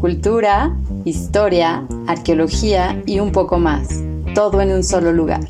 [0.00, 0.74] cultura,
[1.04, 4.02] historia, arqueología y un poco más.
[4.34, 5.40] Todo en un solo lugar.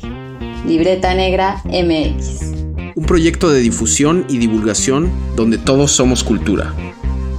[0.67, 2.51] Libreta Negra MX.
[2.95, 6.73] Un proyecto de difusión y divulgación donde todos somos cultura.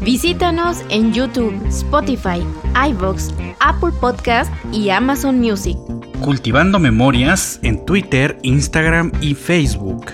[0.01, 2.43] Visítanos en YouTube, Spotify,
[2.89, 3.29] iVoox,
[3.61, 5.77] Apple Podcast y Amazon Music.
[6.23, 10.07] Cultivando Memorias en Twitter, Instagram y Facebook.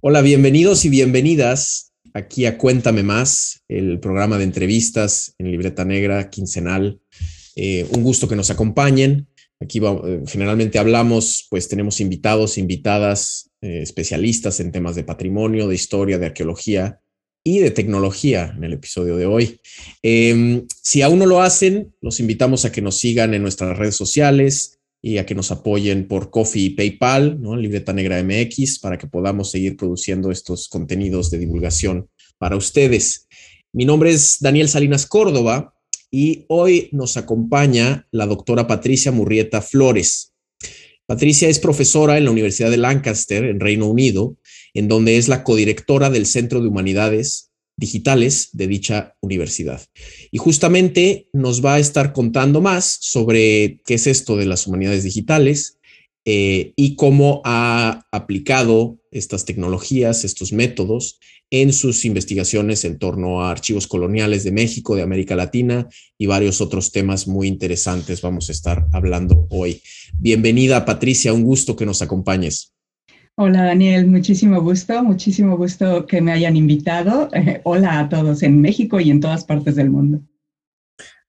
[0.00, 6.30] Hola, bienvenidos y bienvenidas aquí a Cuéntame Más, el programa de entrevistas en Libreta Negra
[6.30, 7.00] quincenal.
[7.56, 9.28] Eh, un gusto que nos acompañen.
[9.60, 15.74] Aquí eh, generalmente hablamos, pues tenemos invitados, invitadas, eh, especialistas en temas de patrimonio, de
[15.74, 17.00] historia, de arqueología
[17.42, 19.60] y de tecnología en el episodio de hoy.
[20.02, 23.96] Em, si aún no lo hacen, los invitamos a que nos sigan en nuestras redes
[23.96, 24.73] sociales,
[25.06, 27.54] y a que nos apoyen por Coffee y PayPal, ¿no?
[27.56, 32.08] Libreta Negra MX, para que podamos seguir produciendo estos contenidos de divulgación
[32.38, 33.28] para ustedes.
[33.74, 35.74] Mi nombre es Daniel Salinas Córdoba
[36.10, 40.32] y hoy nos acompaña la doctora Patricia Murrieta Flores.
[41.04, 44.38] Patricia es profesora en la Universidad de Lancaster, en Reino Unido,
[44.72, 49.82] en donde es la codirectora del Centro de Humanidades digitales de dicha universidad.
[50.30, 55.04] Y justamente nos va a estar contando más sobre qué es esto de las humanidades
[55.04, 55.78] digitales
[56.24, 61.18] eh, y cómo ha aplicado estas tecnologías, estos métodos
[61.50, 65.88] en sus investigaciones en torno a archivos coloniales de México, de América Latina
[66.18, 69.82] y varios otros temas muy interesantes vamos a estar hablando hoy.
[70.18, 72.73] Bienvenida Patricia, un gusto que nos acompañes.
[73.36, 77.28] Hola Daniel, muchísimo gusto, muchísimo gusto que me hayan invitado.
[77.64, 80.20] hola a todos en México y en todas partes del mundo.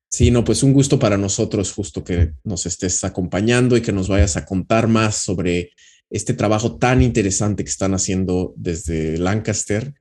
[0.07, 4.07] Sí, no, pues un gusto para nosotros justo que nos estés acompañando y que nos
[4.07, 5.71] vayas a contar más sobre
[6.11, 9.95] este trabajo tan interesante que están haciendo desde Lancaster.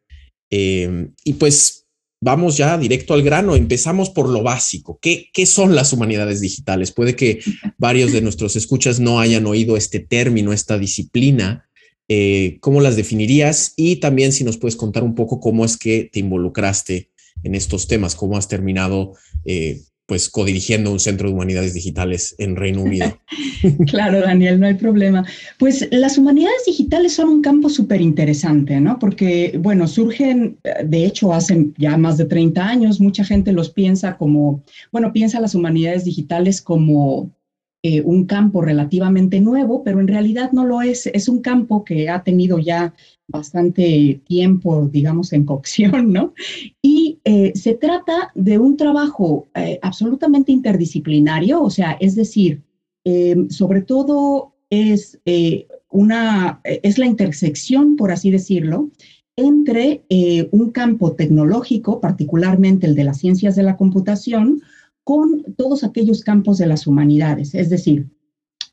[0.50, 1.86] Eh, y pues
[2.20, 3.56] vamos ya directo al grano.
[3.56, 4.98] Empezamos por lo básico.
[5.00, 6.92] ¿Qué, ¿Qué son las humanidades digitales?
[6.92, 7.40] Puede que
[7.78, 11.63] varios de nuestros escuchas no hayan oído este término, esta disciplina.
[12.08, 13.72] Eh, ¿cómo las definirías?
[13.76, 17.10] Y también si nos puedes contar un poco cómo es que te involucraste
[17.42, 22.56] en estos temas, cómo has terminado eh, pues codirigiendo un centro de humanidades digitales en
[22.56, 23.18] Reino Unido.
[23.86, 25.24] claro, Daniel, no hay problema.
[25.58, 28.98] Pues las humanidades digitales son un campo súper interesante, ¿no?
[28.98, 34.18] Porque, bueno, surgen, de hecho, hace ya más de 30 años, mucha gente los piensa
[34.18, 37.30] como, bueno, piensa las humanidades digitales como
[37.86, 41.06] eh, un campo relativamente nuevo, pero en realidad no lo es.
[41.08, 42.94] Es un campo que ha tenido ya
[43.28, 46.32] bastante tiempo, digamos, en cocción, ¿no?
[46.80, 52.62] Y eh, se trata de un trabajo eh, absolutamente interdisciplinario, o sea, es decir,
[53.50, 55.20] sobre todo es
[55.90, 58.88] una, es la intersección, por así decirlo,
[59.36, 60.04] entre
[60.52, 64.62] un campo tecnológico, particularmente el de las ciencias de la computación,
[65.04, 67.54] con todos aquellos campos de las humanidades.
[67.54, 68.08] Es decir,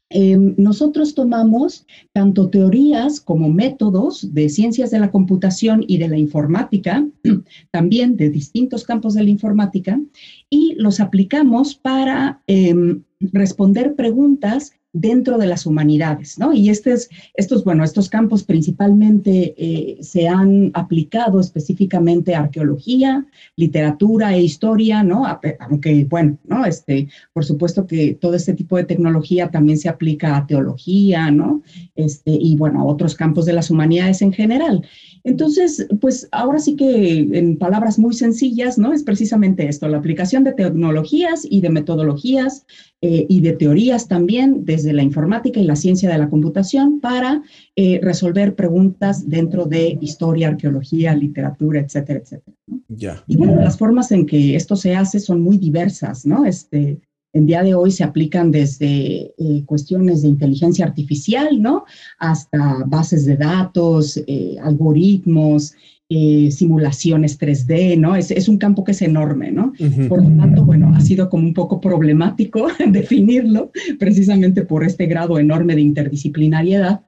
[0.09, 6.17] em, nosotros tomamos tanto teorías como métodos de ciencias de la computación y de la
[6.17, 7.05] informática,
[7.71, 10.01] también de distintos campos de la informática,
[10.49, 16.53] y los aplicamos para em, responder preguntas dentro de las humanidades, ¿no?
[16.53, 23.25] Y estos, estos bueno, estos campos principalmente eh, se han aplicado específicamente a arqueología,
[23.56, 25.25] literatura e historia, ¿no?
[25.59, 26.66] Aunque, bueno, ¿no?
[26.66, 31.62] Este, por supuesto que todo este tipo de tecnología también se aplica a teología, ¿no?
[31.96, 34.85] Este, y, bueno, a otros campos de las humanidades en general.
[35.23, 38.91] Entonces, pues ahora sí que en palabras muy sencillas, ¿no?
[38.91, 42.66] Es precisamente esto, la aplicación de tecnologías y de metodologías
[43.02, 47.41] eh, y de teorías también desde la informática y la ciencia de la computación para
[47.75, 52.57] eh, resolver preguntas dentro de historia, arqueología, literatura, etcétera, etcétera.
[52.87, 53.23] Ya.
[53.27, 56.45] Y bueno, las formas en que esto se hace son muy diversas, ¿no?
[56.45, 56.99] Este,
[57.33, 61.85] en día de hoy se aplican desde eh, cuestiones de inteligencia artificial, ¿no?
[62.19, 65.73] Hasta bases de datos, eh, algoritmos,
[66.13, 68.17] eh, simulaciones 3D, ¿no?
[68.17, 69.72] Es, es, un campo que es enorme, ¿no?
[70.09, 75.40] Por lo tanto, bueno, ha sido como un poco problemático definirlo precisamente por este grado
[75.40, 77.05] enorme de interdisciplinariedad,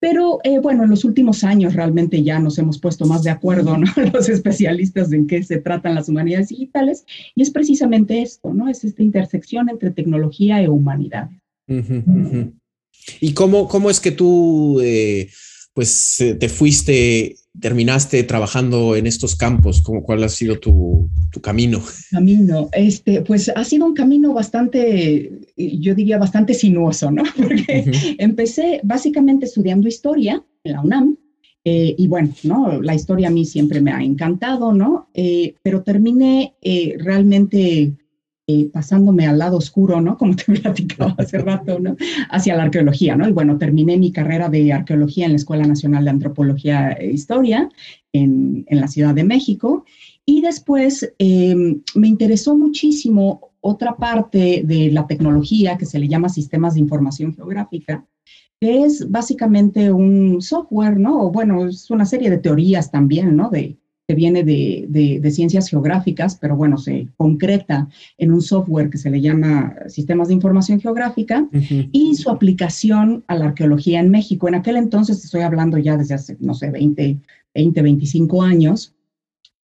[0.00, 3.78] pero eh, bueno, en los últimos años realmente ya nos hemos puesto más de acuerdo,
[3.78, 3.86] ¿no?
[4.12, 8.68] Los especialistas en qué se tratan las humanidades digitales, y es precisamente esto, ¿no?
[8.68, 11.30] Es esta intersección entre tecnología e humanidad.
[13.18, 15.30] ¿Y cómo, cómo es que tú, eh,
[15.72, 19.82] pues, eh, te fuiste terminaste trabajando en estos campos?
[19.82, 21.08] ¿Cómo, ¿Cuál ha sido tu,
[21.42, 21.82] camino?
[22.10, 27.22] Camino, este, pues ha sido un camino bastante, yo diría bastante sinuoso, ¿no?
[27.36, 31.16] Porque empecé básicamente estudiando historia en la UNAM
[31.64, 32.82] Eh, y bueno, ¿no?
[32.82, 35.08] La historia a mí siempre me ha encantado, ¿no?
[35.14, 37.92] Eh, pero terminé eh, realmente
[38.72, 40.16] pasándome al lado oscuro, ¿no?
[40.16, 41.96] Como te platicaba hace rato, ¿no?
[42.30, 43.28] Hacia la arqueología, ¿no?
[43.28, 47.68] Y bueno, terminé mi carrera de arqueología en la Escuela Nacional de Antropología e Historia
[48.12, 49.84] en, en la Ciudad de México.
[50.24, 56.74] Y después me interesó muchísimo otra parte de la tecnología que se le llama sistemas
[56.74, 58.06] de información geográfica,
[58.60, 61.22] que es básicamente un software, ¿no?
[61.22, 63.50] O bueno, es una serie de teorías también, ¿no?
[63.50, 67.88] De, que viene de, de, ciencias geográficas, pero bueno, se concreta
[68.18, 71.48] en un software que se le llama Sistemas de Información Geográfica
[71.92, 74.48] y su aplicación a la arqueología en México.
[74.48, 77.18] En aquel entonces, estoy hablando ya desde hace, no sé, 20,
[77.54, 78.91] 20 25 años,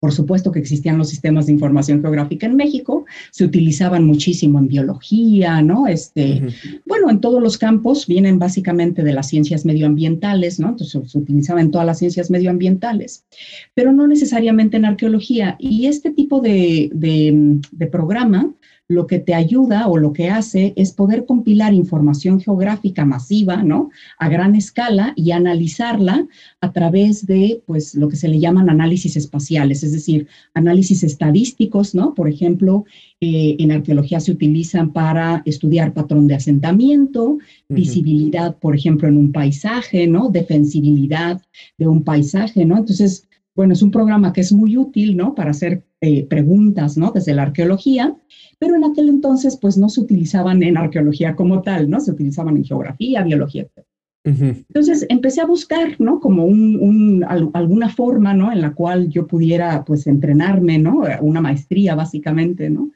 [0.03, 4.67] por supuesto que existían los sistemas de información geográfica en México, se utilizaban muchísimo en
[4.67, 5.87] biología, ¿no?
[5.87, 6.43] Este,
[6.85, 10.71] Bueno, en todos los campos vienen básicamente de las ciencias medioambientales, ¿no?
[10.71, 13.27] Entonces se utilizaba en todas las ciencias medioambientales,
[13.75, 15.55] pero no necesariamente en arqueología.
[15.61, 18.53] Y este tipo de, de programa
[18.93, 23.91] lo que te ayuda o lo que hace es poder compilar información geográfica masiva, ¿no?
[24.19, 26.27] A gran escala y analizarla
[26.61, 31.95] a través de, pues, lo que se le llaman análisis espaciales, es decir, análisis estadísticos,
[31.95, 32.15] ¿no?
[32.15, 32.85] Por ejemplo,
[33.21, 39.33] eh, en arqueología se utilizan para estudiar patrón de asentamiento, visibilidad, por ejemplo, en un
[39.33, 40.29] paisaje, ¿no?
[40.29, 41.41] Defensibilidad
[41.79, 42.79] de un paisaje, ¿no?
[42.79, 45.35] Entonces, bueno, es un programa que es muy útil, ¿no?
[45.35, 47.13] Para hacer eh, preguntas, ¿no?
[47.13, 48.17] Desde la arqueología,
[48.59, 52.01] pero en aquel entonces, pues no se utilizaban en arqueología como tal, ¿no?
[52.01, 53.87] Se utilizaban en geografía, biología, etc.
[54.25, 56.21] Entonces empecé a buscar, ¿no?
[56.21, 58.53] Como un, alguna forma, ¿no?
[58.53, 61.03] En la cual yo pudiera, pues, entrenarme, ¿no?
[61.21, 62.91] Una maestría, básicamente, ¿no?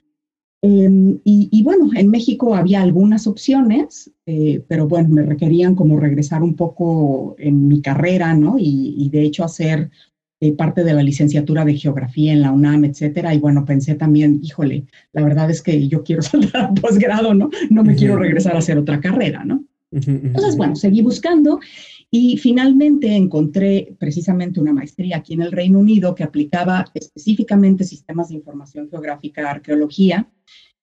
[0.62, 6.42] Em, y, bueno, en México había algunas opciones, eh, pero bueno, me requerían como regresar
[6.42, 8.56] un poco en mi carrera, ¿no?
[8.58, 9.90] Y, y de hecho hacer
[10.40, 13.34] eh, parte de la licenciatura de geografía en la UNAM, etcétera.
[13.34, 17.48] Y bueno, pensé también, híjole, la verdad es que yo quiero saltar a posgrado, ¿no?
[17.70, 19.64] No me quiero regresar a hacer otra carrera, ¿no?
[19.90, 21.58] Entonces, bueno, seguí buscando
[22.10, 28.28] y finalmente encontré precisamente una maestría aquí en el Reino Unido que aplicaba específicamente sistemas
[28.28, 30.28] de información geográfica, arqueología.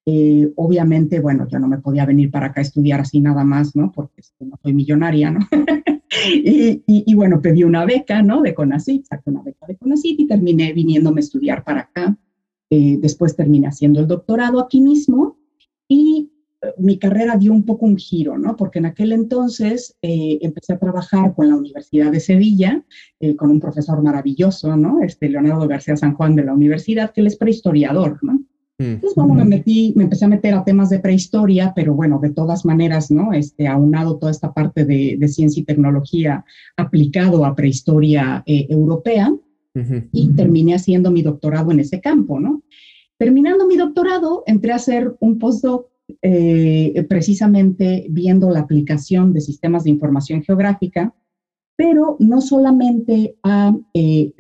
[0.05, 3.75] Eh, obviamente, bueno, yo no me podía venir para acá a estudiar así nada más,
[3.75, 3.91] ¿no?
[3.91, 5.39] Porque no soy millonaria, ¿no?
[6.25, 8.41] y, bueno, pedí una beca, ¿no?
[8.41, 12.17] De CONACYT, saqué una beca de CONACYT y terminé viniéndome a estudiar para acá.
[12.69, 15.37] Eh, después terminé haciendo el doctorado aquí mismo
[15.87, 16.31] y
[16.61, 18.55] eh, mi carrera dio un poco un giro, ¿no?
[18.55, 22.83] Porque en aquel entonces eh, empecé a trabajar con la Universidad de Sevilla,
[23.37, 25.01] con un profesor maravilloso, ¿no?
[25.01, 28.42] Este Leonardo García San Juan de la universidad, que él es prehistoriador, ¿no?
[28.79, 32.31] Entonces, bueno, me metí, me empecé a meter a temas de prehistoria, pero bueno, de
[32.31, 33.31] todas maneras, ¿no?
[33.31, 36.43] Este, aunado toda esta parte de, ciencia y tecnología
[36.75, 39.33] aplicado a prehistoria eh, europea
[40.11, 42.61] y terminé haciendo mi doctorado en ese campo, ¿no?
[43.17, 45.87] Terminando mi doctorado, entré a hacer un postdoc
[46.21, 51.13] eh, precisamente viendo la aplicación de sistemas de información geográfica,
[51.75, 54.31] pero no solamente a, eh,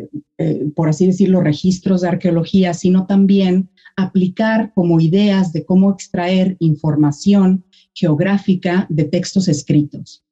[0.75, 7.63] por así decirlo, registros de arqueología, sino también aplicar como ideas de cómo extraer información
[7.93, 10.23] geográfica de textos escritos.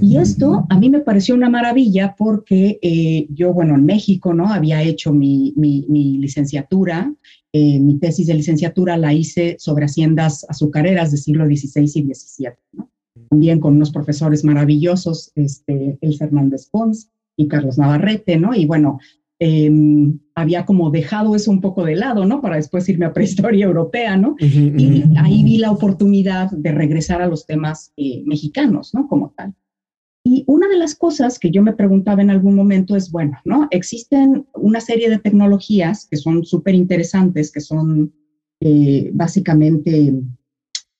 [0.00, 4.48] Y esto a mí me pareció una maravilla porque eh, yo, bueno, en México, ¿no?
[4.48, 7.14] Había hecho mi, licenciatura,
[7.52, 12.48] eh, mi tesis de licenciatura la hice sobre haciendas azucareras del siglo XVI y XVII,
[13.30, 18.54] También con unos profesores maravillosos, este, El Fernández Pons y Carlos Navarrete, ¿no?
[18.54, 18.98] Y bueno,
[19.40, 22.40] Em, había como dejado eso un poco de lado, ¿no?
[22.40, 24.36] Para después irme a prehistoria europea, ¿no?
[24.38, 29.08] y ahí vi la oportunidad de regresar a los temas eh, mexicanos, ¿no?
[29.08, 29.54] Como tal.
[30.26, 33.68] Y una de las cosas que yo me preguntaba en algún momento es, bueno, ¿no?
[33.70, 38.14] Existen una serie de tecnologías que son súper interesantes, que son
[38.60, 40.14] eh, básicamente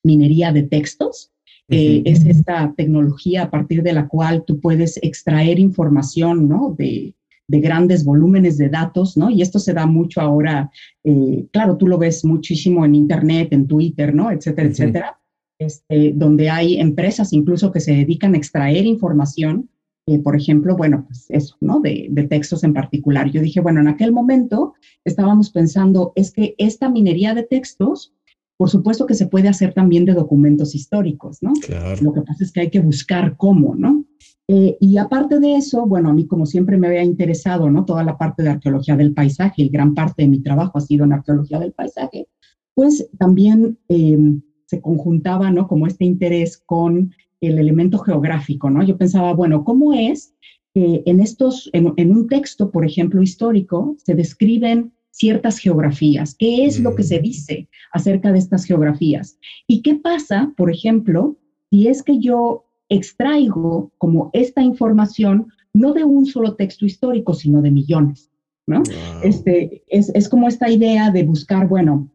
[0.02, 1.30] minería de textos.
[1.70, 6.74] Eh, es esta tecnología a partir de la cual tú puedes extraer información, ¿no?
[6.76, 7.14] De,
[7.46, 9.30] de grandes volúmenes de datos, ¿no?
[9.30, 10.70] Y esto se da mucho ahora,
[11.02, 14.30] eh, claro, tú lo ves muchísimo en Internet, en Twitter, ¿no?
[14.30, 15.20] Etcétera, etcétera,
[15.58, 19.68] este, donde hay empresas incluso que se dedican a extraer información,
[20.06, 21.80] eh, por ejemplo, bueno, pues eso, ¿no?
[21.80, 23.30] De, de, textos en particular.
[23.30, 24.74] Yo dije, bueno, en aquel momento
[25.04, 28.12] estábamos pensando, es que esta minería de textos,
[28.56, 31.52] por supuesto que se puede hacer también de documentos históricos, ¿no?
[31.54, 32.02] Claro.
[32.02, 34.04] Lo que pasa es que hay que buscar cómo, ¿no?
[34.46, 37.84] Eh, y aparte de eso, bueno, a mí como siempre me había interesado, ¿no?
[37.84, 41.04] Toda la parte de arqueología del paisaje y gran parte de mi trabajo ha sido
[41.04, 42.28] en arqueología del paisaje,
[42.74, 45.66] pues también em, se conjuntaba, ¿no?
[45.66, 48.82] Como este interés con el elemento geográfico, ¿no?
[48.82, 50.34] Yo pensaba, bueno, ¿cómo es
[50.74, 56.34] que en estos, en, un texto, por ejemplo, histórico, se describen ciertas geografías.
[56.36, 57.22] ¿Qué es lo que se mm.
[57.22, 59.38] dice acerca de estas geografías?
[59.68, 61.38] ¿Y qué pasa, por ejemplo,
[61.70, 62.63] si es que yo
[62.94, 68.30] extraigo como esta información no de un solo texto histórico, sino de millones?
[68.66, 68.82] ¿no?
[69.22, 72.10] Este, es, es, como esta idea de buscar, bueno,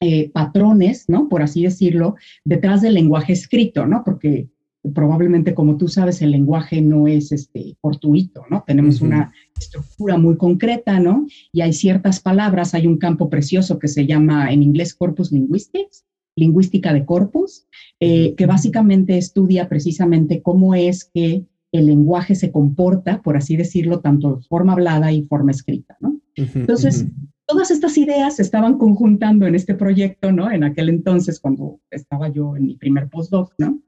[0.00, 1.28] eh, patrones, ¿no?
[1.28, 4.02] Por así decirlo, detrás del lenguaje escrito, ¿no?
[4.04, 4.48] Porque
[4.94, 8.62] probablemente, como tú sabes, el lenguaje no es este, fortuito, ¿no?
[8.66, 11.26] Tenemos una estructura muy concreta, ¿no?
[11.52, 16.04] Y hay ciertas palabras, hay un campo precioso que se llama en inglés corpus linguistics,
[16.38, 17.66] lingüística de corpus,
[18.00, 24.00] eh, que básicamente estudia precisamente cómo es que el lenguaje se comporta, por así decirlo,
[24.00, 26.20] tanto de forma hablada y forma escrita, ¿no?
[26.34, 27.06] Entonces,
[27.46, 30.50] todas estas ideas se estaban conjuntando en este proyecto, ¿no?
[30.50, 33.80] En aquel entonces, cuando estaba yo en mi primer postdoc, ¿no?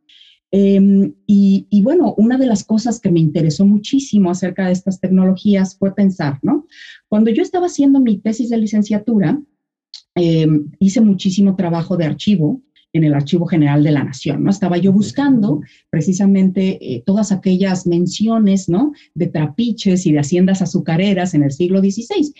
[0.51, 4.99] Em, y, y, bueno, una de las cosas que me interesó muchísimo acerca de estas
[4.99, 6.67] tecnologías fue pensar, ¿no?
[7.09, 9.41] Cuando yo estaba haciendo mi tesis de licenciatura,
[10.21, 12.61] em, hice muchísimo trabajo de archivo
[12.93, 14.51] en el Archivo General de la Nación, ¿no?
[14.51, 15.61] Estaba yo buscando
[15.91, 18.93] precisamente eh, todas aquellas menciones, ¿no?
[19.15, 22.35] De trapiches y de haciendas azucareras en el siglo XVI.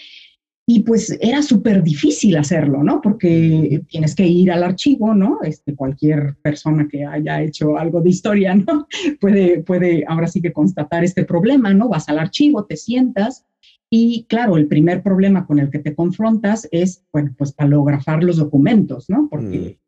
[0.67, 3.01] Y pues era súper difícil hacerlo, ¿no?
[3.01, 5.39] Porque tienes que ir al archivo, ¿no?
[5.43, 8.87] Este, cualquier persona que haya hecho algo de historia, ¿no?
[9.21, 11.89] Puede, puede ahora sí que constatar este problema, ¿no?
[11.89, 13.45] Vas al archivo, te sientas
[13.91, 18.37] y claro, el primer problema con el que te confrontas es, bueno, pues palografar los
[18.37, 19.29] documentos, ¿no?
[19.29, 19.81] Porque,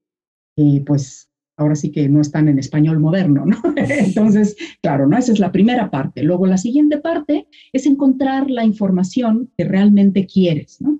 [0.56, 3.56] eh, pues, ahora sí que no están en español moderno, ¿no?
[3.76, 5.16] Entonces, claro, ¿no?
[5.16, 6.24] Esa es la primera parte.
[6.24, 10.98] Luego, la siguiente parte es encontrar la información que realmente quieres, ¿no?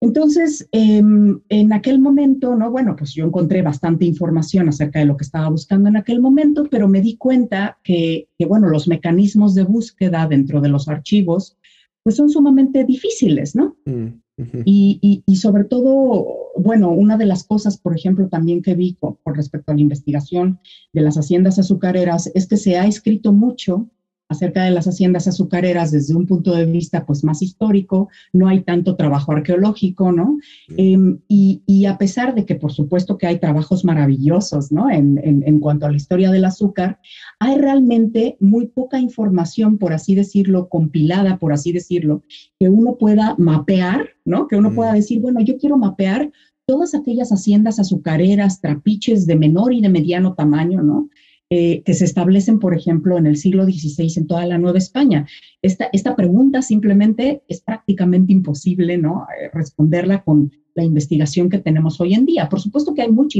[0.00, 2.70] Entonces, em, en aquel momento, ¿no?
[2.70, 6.66] Bueno, pues yo encontré bastante información acerca de lo que estaba buscando en aquel momento,
[6.70, 11.56] pero me di cuenta que, que bueno, los mecanismos de búsqueda dentro de los archivos,
[12.04, 13.76] pues son sumamente difíciles, ¿no?
[13.84, 14.20] Mm
[14.64, 19.16] y, y, sobre todo, bueno, una de las cosas, por ejemplo, también que vi con,
[19.26, 20.58] respecto a la investigación
[20.92, 23.88] de las haciendas azucareras es que se ha escrito mucho
[24.28, 28.62] acerca de las haciendas azucareras desde un punto de vista pues más histórico, no hay
[28.62, 30.38] tanto trabajo arqueológico, ¿no?
[30.76, 34.90] Em, y, y, a pesar de que por supuesto que hay trabajos maravillosos, ¿no?
[34.90, 36.98] En, en, en, cuanto a la historia del azúcar,
[37.38, 42.22] hay realmente muy poca información, por así decirlo, compilada, por así decirlo,
[42.58, 44.48] que uno pueda mapear, ¿no?
[44.48, 46.30] Que uno pueda decir, bueno, yo quiero mapear
[46.66, 51.10] todas aquellas haciendas azucareras, trapiches de menor y de mediano tamaño, ¿no?
[51.56, 55.24] Eh, que se establecen, por ejemplo, en el siglo XVI en toda la Nueva España.
[55.62, 59.24] Esta, esta pregunta simplemente es prácticamente imposible ¿no?
[59.40, 62.48] Eh, responderla con la investigación que tenemos hoy en día.
[62.48, 63.38] Por supuesto que hay mucha,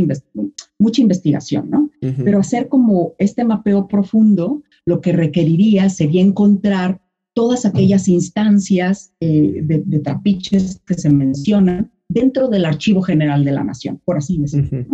[0.79, 1.91] mucha investigación, ¿no?
[2.01, 7.01] Pero hacer como este mapeo profundo, lo que requeriría sería encontrar
[7.33, 13.65] todas aquellas instancias eh, de, trapiches que se mencionan dentro del Archivo General de la
[13.65, 14.87] Nación, por así decirlo.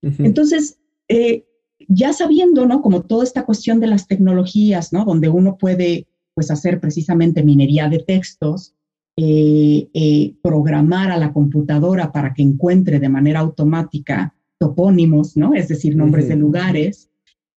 [0.00, 0.78] Entonces,
[1.08, 1.44] eh,
[1.88, 2.82] ya sabiendo, ¿no?
[2.82, 5.04] Como toda esta cuestión de las tecnologías, ¿no?
[5.04, 8.74] Donde uno puede, pues, hacer precisamente minería de textos,
[9.16, 15.54] eh, eh, programar a la computadora para que encuentre de manera automática topónimos, ¿no?
[15.54, 17.10] Es decir, nombres de lugares.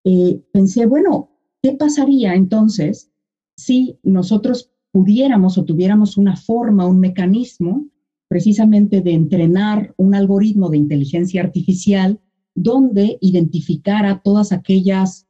[0.03, 1.31] Eh, pensé, bueno,
[1.63, 3.12] ¿qué pasaría entonces
[3.55, 7.88] si nosotros pudiéramos o tuviéramos una forma, un mecanismo
[8.27, 12.19] precisamente de entrenar un algoritmo de inteligencia artificial
[12.58, 15.28] donde identificara todas aquellas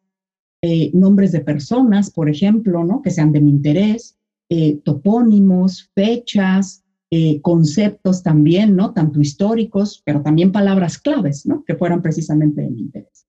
[0.62, 3.02] eh, nombres de personas, por ejemplo, ¿no?
[3.02, 4.18] que sean de mi interés,
[4.50, 8.94] eh, topónimos, fechas, eh, conceptos también, ¿no?
[8.94, 11.64] Tanto históricos, pero también palabras claves, ¿no?
[11.66, 13.26] Que fueran precisamente de mi interés.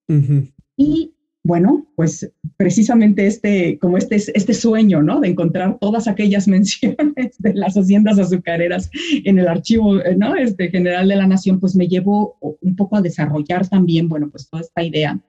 [0.77, 1.15] Y
[1.45, 5.21] bueno, pues precisamente este, como este, este sueño, ¿no?
[5.21, 8.91] De encontrar todas aquellas menciones de las haciendas azucareras
[9.25, 10.35] en el archivo, ¿no?
[10.35, 14.49] Este general de la nación, pues me llevó un poco a desarrollar también, bueno, pues
[14.49, 15.21] toda esta idea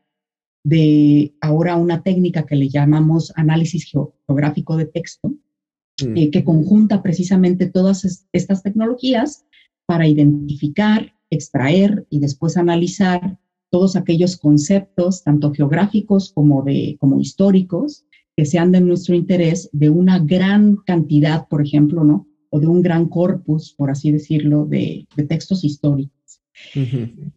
[0.63, 6.17] de ahora una técnica que le llamamos análisis geográfico de texto, mm.
[6.17, 9.45] eh, que conjunta precisamente todas estas tecnologías
[9.85, 13.37] para identificar, extraer y después analizar
[13.69, 19.89] todos aquellos conceptos, tanto geográficos como, de, como históricos, que sean de nuestro interés, de
[19.89, 22.27] una gran cantidad, por ejemplo, ¿no?
[22.49, 26.13] O de un gran corpus, por así decirlo, de, textos históricos.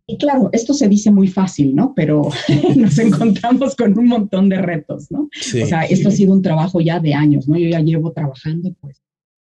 [0.06, 1.92] Y claro, esto se dice muy fácil, ¿no?
[1.94, 2.28] Pero
[2.76, 5.22] nos encontramos con un montón de retos, ¿no?
[5.22, 7.58] o sea, esto ha sido un trabajo ya de años, ¿no?
[7.58, 9.02] Yo ya llevo trabajando, pues,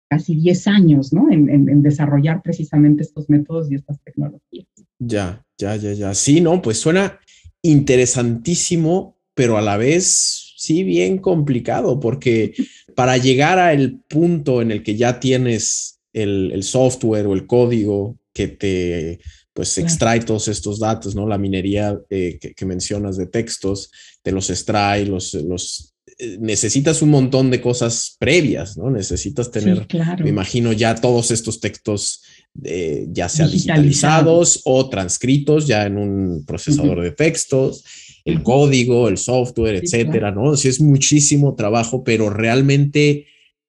[0.09, 1.31] casi 10 años, ¿no?
[1.31, 4.69] en desarrollar precisamente estos métodos y estas tecnologías.
[4.99, 6.15] Ya, ya, ya, ya.
[6.15, 7.21] Sí, no, pues suena
[7.63, 12.55] interesantísimo, pero a la vez sí bien complicado porque
[12.97, 18.49] para llegar al punto en el que ya tienes el, software o el código que
[18.49, 19.21] te
[19.53, 21.27] pues extrae todos estos datos, ¿no?
[21.27, 23.91] La minería eh, que, mencionas de textos,
[24.23, 28.91] te los extrae, los, los eh, necesitas un montón de cosas previas, ¿no?
[28.91, 29.87] Necesitas tener,
[30.23, 32.23] me imagino, ya todos estos textos
[32.65, 37.85] eh, ya sea digitalizados o transcritos ya en un procesador de textos,
[38.25, 40.57] el código, el software, etcétera, ¿no?
[40.57, 43.27] Sí, es muchísimo trabajo, pero realmente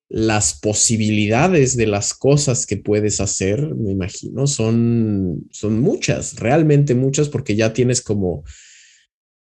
[0.10, 7.27] las posibilidades de las cosas que puedes hacer, me imagino, son, son muchas, realmente muchas,
[7.27, 8.44] porque ya tienes como,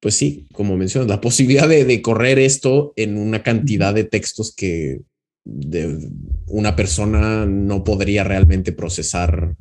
[0.00, 5.02] pues sí, como mencionas, la posibilidad de, correr esto en una cantidad de textos que
[5.44, 6.08] de
[6.48, 9.56] una persona no podría realmente procesar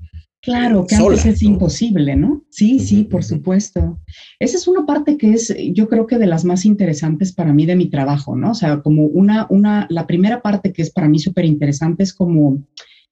[0.46, 2.44] Claro, que antes es imposible, ¿no?
[2.52, 4.00] Sí, sí, por supuesto.
[4.40, 7.66] Esa es una parte que es, yo creo que de las más interesantes para mí
[7.66, 8.52] de mi trabajo, ¿no?
[8.52, 12.14] O sea, como una, una, la primera parte que es para mí súper interesante es
[12.14, 12.64] como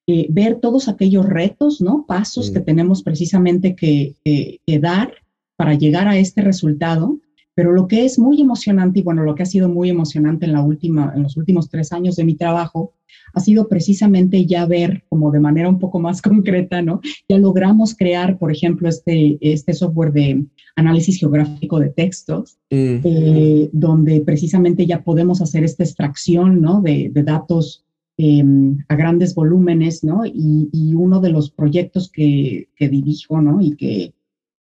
[0.05, 2.05] eh, ver todos aquellos retos, ¿no?
[2.07, 2.65] Pasos que mm.
[2.65, 5.11] tenemos precisamente que, que dar
[5.55, 7.17] para llegar a este resultado
[7.55, 10.53] pero lo que es muy emocionante, y bueno, lo que ha sido muy emocionante en,
[10.53, 12.93] la última, en los últimos tres años de mi trabajo,
[13.33, 17.01] ha sido precisamente ya ver como de manera un poco más concreta, ¿no?
[17.29, 20.45] Ya logramos crear, por ejemplo, este, este software de
[20.75, 22.99] análisis geográfico de textos, mm.
[23.03, 26.81] eh, donde precisamente ya podemos hacer esta extracción, ¿no?
[26.81, 27.85] De, de datos
[28.17, 30.25] em, a grandes volúmenes, ¿no?
[30.25, 33.61] Y, y, uno de los proyectos que, que dirijo, ¿no?
[33.61, 34.13] Y que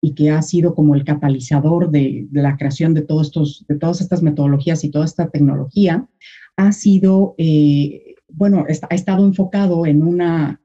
[0.01, 4.01] y que ha sido como el catalizador de, la creación de, todos estos, de todas
[4.01, 6.08] estas metodologías y toda esta tecnología,
[6.56, 10.62] ha sido, eh, bueno, ha estado enfocado en una,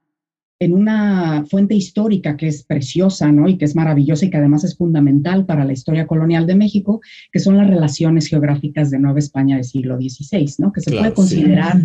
[0.61, 3.49] en una fuente histórica que es preciosa, ¿no?
[3.49, 7.01] Y que es maravillosa y que además es fundamental para la historia colonial de México,
[7.33, 10.73] que son las relaciones geográficas de Nueva España del siglo XVI, ¿no?
[10.73, 11.81] Que se puede considerar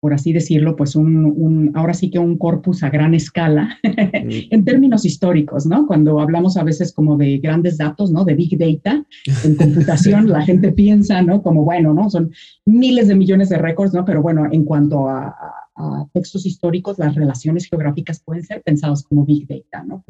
[0.00, 5.04] por así decirlo, pues un, ahora sí que un corpus a gran escala en términos
[5.04, 5.86] históricos, ¿no?
[5.86, 8.24] Cuando hablamos a veces como de grandes datos, ¿no?
[8.24, 9.04] De big data
[9.44, 11.42] en computación, la gente piensa, ¿no?
[11.42, 12.08] Como, bueno, ¿no?
[12.08, 12.32] Son
[12.64, 14.06] miles de millones de récords, ¿no?
[14.06, 15.36] Pero bueno, en cuanto a,
[16.12, 20.04] textos históricos, las relaciones geográficas pueden ser pensadas como big data, ¿no?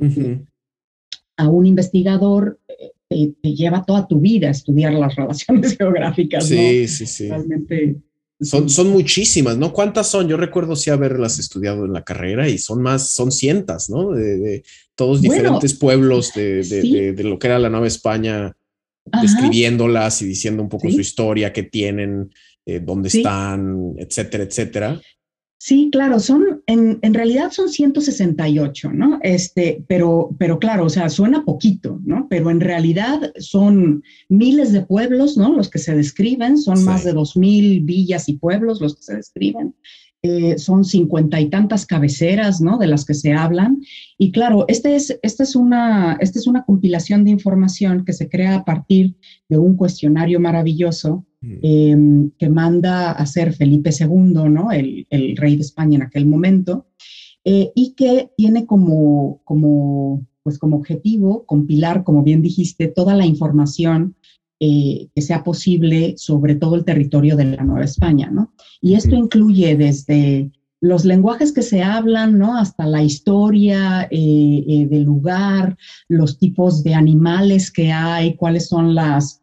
[1.36, 6.56] A un investigador eh, te, lleva toda tu vida a estudiar las relaciones geográficas, ¿no?
[6.56, 7.28] Sí, sí, sí.
[7.28, 8.00] Realmente
[8.40, 9.72] son, son muchísimas, ¿no?
[9.72, 10.28] ¿Cuántas son?
[10.28, 14.12] Yo recuerdo sí haberlas estudiado en la carrera y son más, son cientas, ¿no?
[14.12, 14.62] De,
[14.94, 18.54] todos diferentes pueblos de, lo que era la Nueva España,
[19.22, 22.30] describiéndolas y diciendo un poco su historia, qué tienen,
[22.66, 25.00] eh, dónde están, etcétera, etcétera.
[25.62, 29.18] Sí, claro, son, en, en, realidad son 168, ¿no?
[29.22, 32.28] Este, pero, pero claro, o sea, suena poquito, ¿no?
[32.30, 35.54] Pero en realidad son miles de pueblos, ¿no?
[35.54, 39.16] Los que se describen, son más de dos mil villas y pueblos los que se
[39.16, 39.74] describen.
[40.22, 42.76] Eh, son cincuenta y tantas cabeceras, ¿no?
[42.76, 43.80] De las que se hablan.
[44.18, 48.28] Y claro, este es, esta es, una, esta es una compilación de información que se
[48.28, 49.16] crea a partir
[49.48, 51.54] de un cuestionario maravilloso mm.
[51.62, 54.70] em, que manda a hacer Felipe II, ¿no?
[54.72, 56.88] El, el, rey de España en aquel momento,
[57.44, 63.24] eh, y que tiene como, como, pues como objetivo compilar, como bien dijiste, toda la
[63.24, 64.16] información
[64.62, 68.52] eh, que sea posible sobre todo el territorio de la Nueva España, ¿no?
[68.82, 70.50] Y esto incluye desde
[70.82, 72.58] los lenguajes que se hablan, ¿no?
[72.58, 78.94] Hasta la historia eh, eh, del lugar, los tipos de animales que hay, cuáles son
[78.94, 79.40] las,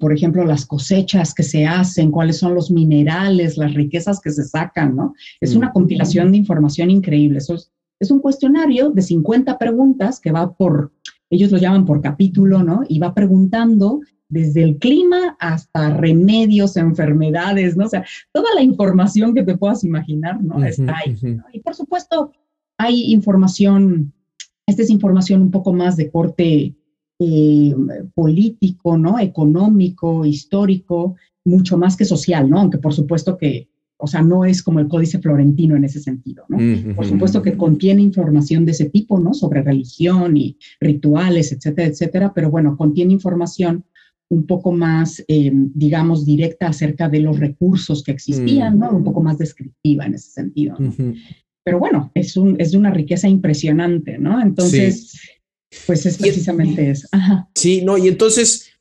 [0.00, 4.42] por ejemplo, las cosechas que se hacen, cuáles son los minerales, las riquezas que se
[4.42, 5.14] sacan, ¿no?
[5.40, 7.38] Es una compilación de información increíble.
[7.38, 7.70] Eso es,
[8.00, 10.92] es un cuestionario de 50 preguntas que va por,
[11.30, 12.82] ellos lo llaman por capítulo, ¿no?
[12.88, 17.86] Y va preguntando desde el clima hasta remedios, enfermedades, ¿no?
[17.86, 20.64] O sea, toda la información que te puedas imaginar, ¿no?
[20.64, 21.16] Está ahí.
[21.52, 22.32] Y por supuesto,
[22.78, 24.12] hay información,
[24.66, 26.74] esta es información un poco más de corte
[27.20, 27.74] eh,
[28.14, 29.18] político, ¿no?
[29.18, 32.58] Económico, histórico, mucho más que social, ¿no?
[32.58, 36.44] Aunque por supuesto que, o sea, no es como el códice florentino en ese sentido,
[36.48, 36.58] ¿no?
[36.96, 39.32] Por supuesto que contiene información de ese tipo, ¿no?
[39.34, 43.84] Sobre religión y rituales, etcétera, etcétera, pero bueno, contiene información
[44.34, 48.90] un poco más, eh, digamos, directa acerca de los recursos que existían, ¿no?
[48.90, 50.76] Un poco más descriptiva en ese sentido.
[51.64, 54.42] Pero bueno, es, un, es de una riqueza impresionante, ¿no?
[54.42, 55.20] Entonces,
[55.86, 57.08] pues es precisamente eso.
[57.54, 58.72] Sí, no, y entonces,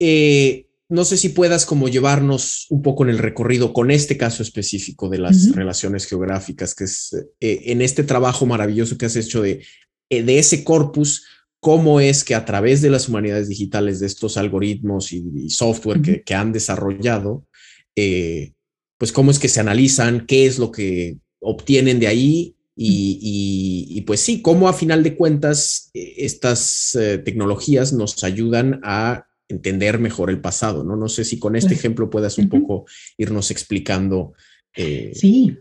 [0.00, 4.42] eh, no sé si puedas como llevarnos un poco en el recorrido con este caso
[4.42, 9.42] específico de las relaciones geográficas, que es eh, en este trabajo maravilloso que has hecho
[9.42, 9.62] de,
[10.08, 11.26] de ese corpus,
[11.60, 16.34] cómo es que a través de las humanidades digitales, de estos algoritmos y, software que,
[16.34, 17.46] han desarrollado,
[17.94, 18.52] eh,
[18.98, 24.20] pues cómo es que se analizan, qué es lo que obtienen de ahí y, pues
[24.20, 30.30] sí, cómo a final de cuentas eh, estas eh, tecnologías nos ayudan a entender mejor
[30.30, 30.96] el pasado, ¿no?
[30.96, 32.84] No sé si con este ejemplo puedas un poco
[33.16, 34.34] irnos explicando.
[34.74, 35.56] Sí,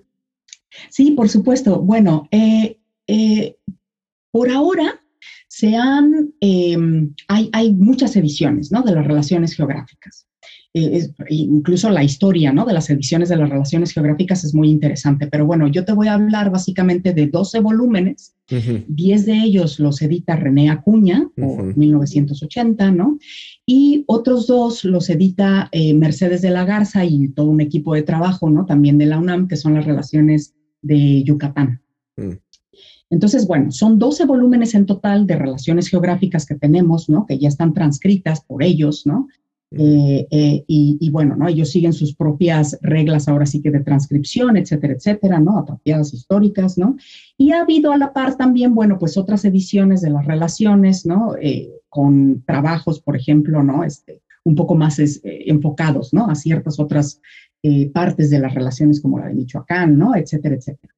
[0.89, 1.79] sí, por supuesto.
[1.81, 2.27] Bueno,
[4.31, 5.04] por ahora
[5.55, 8.81] se han, em, hay, hay, muchas ediciones ¿no?
[8.81, 10.27] de las relaciones geográficas.
[10.73, 12.65] Eh, incluso la historia ¿no?
[12.65, 16.09] de las ediciones de las relaciones geográficas es muy interesante, pero bueno, yo te voy
[16.09, 22.91] a hablar básicamente de 12 volúmenes, 10 de ellos los edita René Acuña, por 1980,
[22.91, 23.17] ¿no?
[23.65, 28.03] Y otros dos los edita eh, Mercedes de la Garza y todo un equipo de
[28.03, 28.65] trabajo, ¿no?
[28.65, 31.81] También de la UNAM, que son las relaciones de Yucatán.
[32.17, 32.31] Mm.
[33.09, 37.25] Entonces, bueno, son 12 volúmenes en total de relaciones geográficas que tenemos, ¿no?
[37.25, 39.27] Que ya están transcritas por ellos, ¿no?
[39.71, 41.47] Eh, eh, y, bueno, ¿no?
[41.47, 45.57] Ellos siguen sus propias reglas ahora sí que de transcripción, etcétera, etcétera, ¿no?
[45.57, 46.95] Apropiadas históricas, ¿no?
[47.37, 51.35] Y ha habido a la par también, bueno, pues otras ediciones de las relaciones, ¿no?
[51.41, 53.83] Eh, con trabajos, por ejemplo, ¿no?
[53.83, 56.27] Este, un poco más enfocados, ¿no?
[56.27, 57.19] A ciertas otras
[57.93, 60.15] partes de las relaciones como la de Michoacán, ¿no?
[60.15, 60.94] Etcétera, etcétera.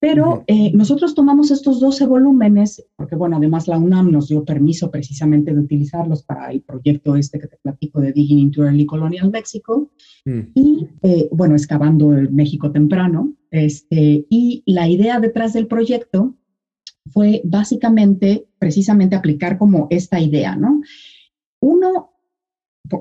[0.00, 4.92] Pero eh, nosotros tomamos estos 12 volúmenes, porque bueno, además la UNAM nos dio permiso
[4.92, 9.30] precisamente de utilizarlos para el proyecto este que te platico de Digging into Early Colonial
[9.30, 9.90] Mexico,
[10.24, 10.40] mm.
[10.54, 13.34] y eh, bueno, excavando el México temprano.
[13.50, 16.36] Este, y la idea detrás del proyecto
[17.10, 20.82] fue básicamente, precisamente aplicar como esta idea, ¿no?
[21.60, 22.12] Uno,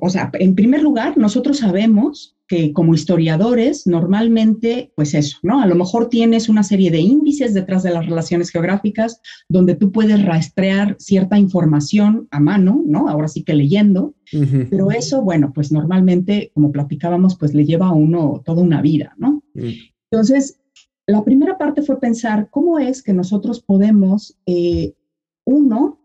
[0.01, 5.61] o sea, en primer lugar, nosotros sabemos que como historiadores normalmente, pues eso, ¿no?
[5.61, 9.91] A lo mejor tienes una serie de índices detrás de las relaciones geográficas donde tú
[9.91, 13.09] puedes rastrear cierta información a mano, ¿no?
[13.09, 14.15] Ahora sí que leyendo,
[14.69, 19.13] pero eso, bueno, pues normalmente, como platicábamos, pues le lleva a uno toda una vida,
[19.17, 19.43] ¿no?
[19.53, 19.71] Mm.
[20.09, 20.59] Entonces,
[21.05, 24.93] la primera parte fue pensar cómo es que nosotros podemos, eh,
[25.45, 26.01] uno,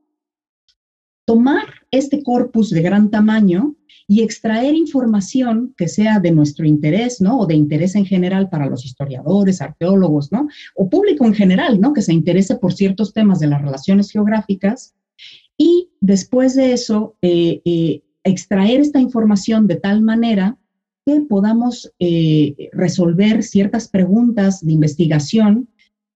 [1.24, 3.76] tomar este corpus de gran tamaño
[4.08, 7.40] y extraer información que sea de nuestro interés, ¿no?
[7.40, 10.48] O de interés en general para los historiadores, arqueólogos, ¿no?
[10.74, 11.92] O público en general, ¿no?
[11.92, 14.94] Que se interese por ciertos temas de las relaciones geográficas.
[15.56, 20.58] Y después de eso, eh, eh, extraer esta información de tal manera
[21.06, 25.68] que podamos eh, resolver ciertas preguntas de investigación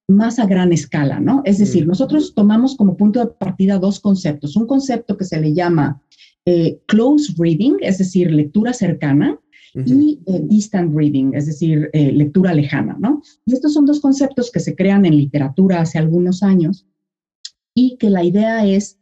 [0.08, 1.42] más a gran escala, ¿no?
[1.44, 1.88] Es decir, mm.
[1.88, 4.56] nosotros tomamos como punto de partida dos conceptos.
[4.56, 6.02] Un concepto que se le llama
[6.44, 9.38] eh, close reading, es decir, lectura cercana,
[9.84, 13.20] y eh, distant reading, es decir, eh, lectura lejana, ¿no?
[13.44, 16.86] Y estos son dos conceptos que se crean en literatura hace algunos años
[17.74, 18.98] y que la idea es,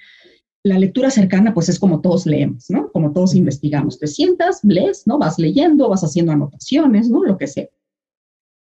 [0.65, 2.91] la lectura cercana, pues es como todos leemos, ¿no?
[2.91, 4.01] Como todos investigamos.
[4.01, 5.19] Te sientas, lees, ¿no?
[5.19, 7.23] Vas leyendo, vas haciendo anotaciones, ¿no?
[7.23, 7.69] Lo que sea.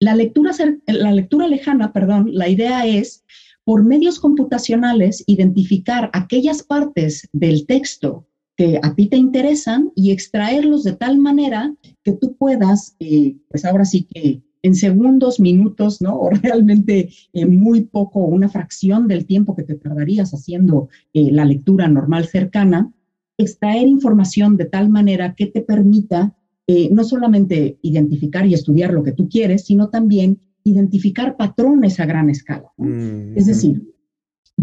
[0.04, 0.52] La lectura,
[0.86, 3.24] la lectura lejana, perdón, la idea es,
[3.63, 10.84] por medios computacionales, identificar aquellas partes del texto que a ti te interesan y extraerlos
[10.84, 16.20] de tal manera que tú puedas, eh, pues ahora sí que en segundos, minutos, ¿no?
[16.20, 21.46] O realmente en muy poco, una fracción del tiempo que te tardarías haciendo eh, la
[21.46, 22.92] lectura normal cercana,
[23.38, 26.36] extraer información de tal manera que te permita
[26.67, 32.06] eh, no solamente identificar y estudiar lo que tú quieres, sino también identificar patrones a
[32.06, 32.71] gran escala.
[32.78, 33.84] Mm, es decir,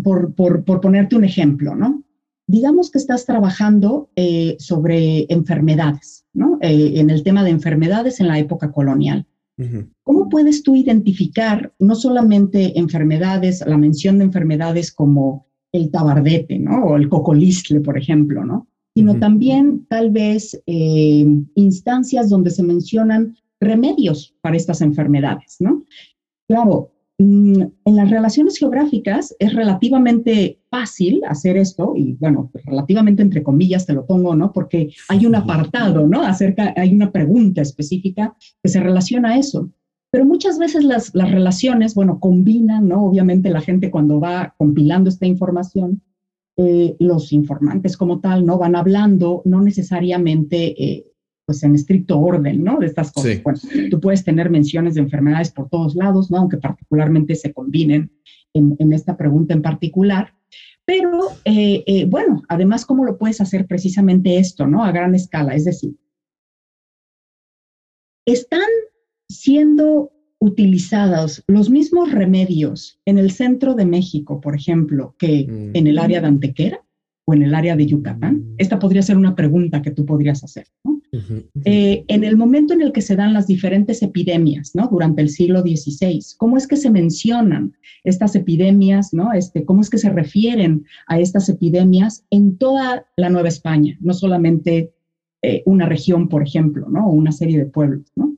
[0.02, 2.04] por, por, por ponerte un ejemplo, ¿no?
[2.50, 6.58] digamos que estás trabajando eh, sobre enfermedades, ¿no?
[6.60, 9.26] Eh, en el tema de enfermedades en la época colonial.
[10.04, 16.82] ¿Cómo puedes tú identificar no solamente enfermedades, la mención de enfermedades como el tabardete, ¿no?
[16.84, 18.69] O el cocolistle, por ejemplo, ¿no?
[19.00, 25.84] Sino también tal vez eh, instancias donde se mencionan remedios para estas enfermedades, ¿no?
[26.48, 33.20] Claro, Mm, en las relaciones geográficas es relativamente fácil hacer esto, y bueno, pues relativamente
[33.20, 34.54] entre comillas te lo pongo, ¿no?
[34.54, 36.22] Porque hay un apartado, ¿no?
[36.22, 39.70] Acerca, hay una pregunta específica que se relaciona a eso.
[40.10, 43.04] Pero muchas veces las, las relaciones, bueno, combinan, ¿no?
[43.04, 46.00] Obviamente la gente cuando va compilando esta información,
[46.62, 48.58] eh, los informantes como tal, ¿no?
[48.58, 51.06] Van hablando, no necesariamente eh,
[51.46, 52.78] pues en estricto orden, ¿no?
[52.78, 53.42] De estas cosas.
[53.42, 53.58] Bueno,
[53.90, 56.36] tú puedes tener menciones de enfermedades por todos lados, ¿no?
[56.36, 58.12] Aunque particularmente se combinen
[58.52, 60.34] en, esta pregunta en particular.
[60.84, 64.84] Pero, eh, eh, bueno, además, ¿cómo lo puedes hacer precisamente esto, ¿no?
[64.84, 65.54] A gran escala.
[65.54, 65.96] Es decir,
[68.26, 68.68] están
[69.28, 75.76] siendo utilizados los mismos remedios en el centro de México, por ejemplo, que Mm.
[75.76, 76.82] en el área de Antequera
[77.26, 78.54] o en el área de Yucatán?
[78.58, 80.66] Esta podría ser una pregunta que tú podrías hacer.
[81.64, 84.88] Eh, en el momento en el que se dan las diferentes epidemias, ¿no?
[84.88, 87.74] Durante el siglo XVI, ¿cómo es que se mencionan
[88.04, 89.32] estas epidemias, ¿no?
[89.32, 94.14] Este, ¿Cómo es que se refieren a estas epidemias en toda la Nueva España, no
[94.14, 94.92] solamente
[95.42, 97.08] eh, una región, por ejemplo, ¿no?
[97.08, 98.36] O una serie de pueblos, ¿no?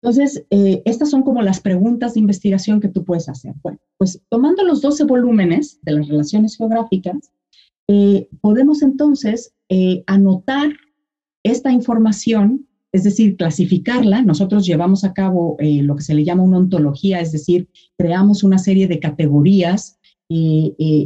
[0.00, 3.54] Entonces, eh, estas son como las preguntas de investigación que tú puedes hacer.
[3.62, 7.32] Bueno, pues tomando los 12 volúmenes de las relaciones geográficas,
[7.88, 10.70] eh, podemos entonces eh, anotar
[11.42, 14.22] esta información, es decir, clasificarla.
[14.22, 18.58] Nosotros llevamos a cabo lo que se le llama una ontología, es decir, creamos una
[18.58, 19.98] serie de categorías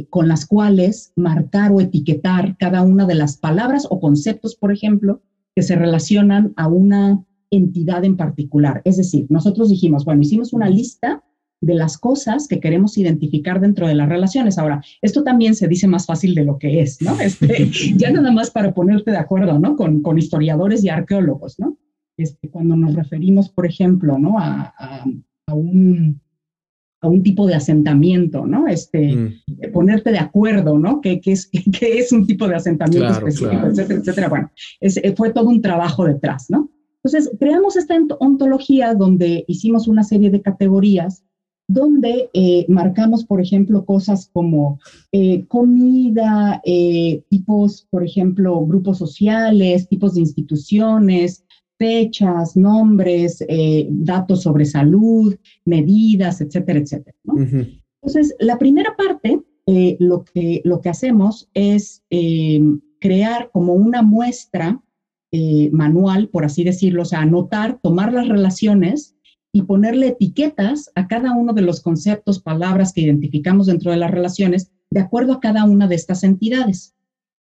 [0.09, 5.21] con las cuales marcar o etiquetar cada una de las palabras o conceptos, por ejemplo,
[5.55, 7.23] que se relacionan a una
[7.55, 8.81] entidad en particular.
[8.85, 11.23] Es decir, nosotros dijimos, bueno, hicimos una lista
[11.61, 14.57] de las cosas que queremos identificar dentro de las relaciones.
[14.57, 17.17] Ahora, esto también se dice más fácil de lo que es, ¿no?
[17.21, 19.75] Este, ya nada más para ponerte de acuerdo, ¿no?
[19.77, 21.77] Con, con historiadores y arqueólogos, ¿no?
[22.17, 24.37] Este, cuando nos referimos, por ejemplo, ¿no?
[24.39, 25.05] A, a,
[25.47, 26.19] a un,
[27.01, 28.67] a un tipo de asentamiento, ¿no?
[28.67, 29.27] Este, Mm.
[29.61, 30.99] eh, ponerte de acuerdo, ¿no?
[31.01, 33.69] ¿Qué, qué es, qué es un tipo de asentamiento Claro, específico, claro.
[33.71, 34.29] etcétera, etcétera?
[34.29, 36.69] Bueno, es, eh, fue todo un trabajo detrás, ¿no?
[37.03, 41.23] Entonces, creamos esta ont- ontología donde hicimos una serie de categorías
[41.67, 44.79] donde eh, marcamos, por ejemplo, cosas como
[45.13, 51.45] eh, comida, eh, tipos, por ejemplo, grupos sociales, tipos de instituciones,
[51.79, 55.35] fechas, nombres, eh, datos sobre salud,
[55.65, 57.15] medidas, etcétera, etcétera.
[58.01, 62.03] Entonces, la primera parte, eh, lo, que, lo que hacemos es
[62.99, 64.81] crear como una muestra
[65.35, 69.15] eh, manual, por así decirlo, o sea, anotar, tomar las relaciones
[69.51, 74.11] y ponerle etiquetas a cada uno de los conceptos, palabras que identificamos dentro de las
[74.11, 76.93] relaciones, de acuerdo a cada una de estas entidades.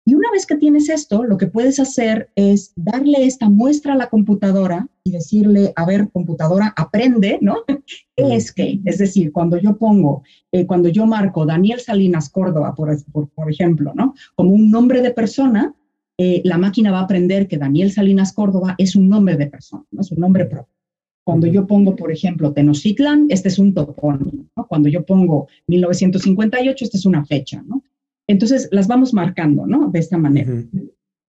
[0.05, 3.97] Y una vez que tienes esto, lo que puedes hacer es darle esta muestra a
[3.97, 7.63] la computadora y decirle, a ver, computadora, aprende, ¿no?
[8.15, 8.79] ¿Qué es que?
[8.85, 13.51] Es decir, cuando yo pongo, eh, cuando yo marco Daniel Salinas Córdoba, por, por, por
[13.51, 14.13] ejemplo, ¿no?
[14.35, 15.73] Como un nombre de persona,
[16.23, 19.83] eh, la máquina va a aprender que Daniel Salinas Córdoba es un nombre de persona,
[19.89, 20.01] ¿no?
[20.01, 20.75] es un nombre propio.
[21.23, 24.45] Cuando yo pongo, por ejemplo, Tenochtitlan, este es un topónimo.
[24.55, 24.67] ¿no?
[24.67, 27.63] Cuando yo pongo 1958, esta es una fecha.
[27.65, 27.83] ¿no?
[28.27, 29.89] Entonces, las vamos marcando ¿no?
[29.89, 30.63] de esta manera.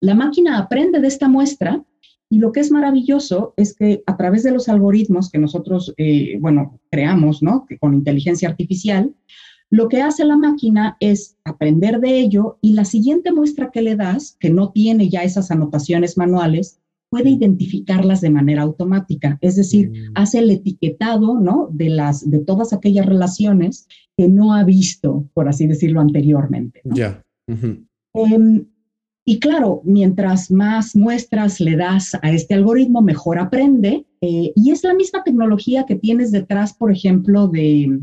[0.00, 1.85] La máquina aprende de esta muestra
[2.29, 6.37] y lo que es maravilloso es que a través de los algoritmos que nosotros, eh,
[6.40, 7.64] bueno, creamos, ¿no?
[7.64, 9.14] Que con inteligencia artificial,
[9.70, 13.94] lo que hace la máquina es aprender de ello y la siguiente muestra que le
[13.96, 16.78] das, que no tiene ya esas anotaciones manuales,
[17.09, 19.38] puede identificarlas de manera automática.
[19.40, 20.12] Es decir, Mm.
[20.14, 21.68] hace el etiquetado, ¿no?
[21.72, 26.80] De las, de todas aquellas relaciones que no ha visto, por así decirlo, anteriormente.
[26.85, 26.94] ¿no?
[26.94, 27.22] Ya.
[28.14, 28.64] Em,
[29.24, 34.06] y claro, mientras más muestras le das a este algoritmo, mejor aprende.
[34.22, 38.00] eh, y es la misma tecnología que tienes detrás, por ejemplo, de,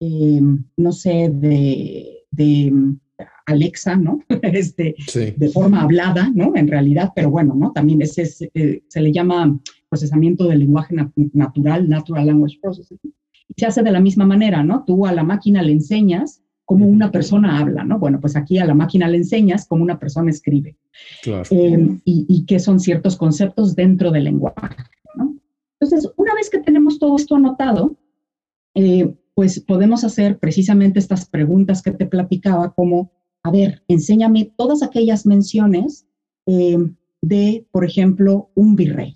[0.00, 2.98] em, no sé, de, de em,
[3.46, 4.20] Alexa, ¿no?
[4.42, 5.32] este, Sí.
[5.36, 6.52] de forma hablada, ¿no?
[6.56, 7.72] En realidad, pero bueno, ¿no?
[7.72, 12.98] También ese es, eh, se le llama procesamiento del lenguaje nat- natural, natural language processing.
[13.48, 14.84] Y se hace de la misma manera, ¿no?
[14.84, 18.00] Tú a la máquina le enseñas cómo una persona habla, ¿no?
[18.00, 20.76] Bueno, pues aquí a la máquina le enseñas cómo una persona escribe
[21.22, 21.44] Claro.
[21.52, 24.76] eh, y, y qué son ciertos conceptos dentro del lenguaje,
[25.14, 25.36] ¿no?
[25.80, 27.96] Entonces, una vez que tenemos todo esto anotado,
[28.74, 34.82] eh, pues podemos hacer precisamente estas preguntas que te platicaba, como, a ver, enséñame todas
[34.82, 36.06] aquellas menciones
[36.46, 36.78] eh,
[37.20, 39.14] de, por ejemplo, un virrey,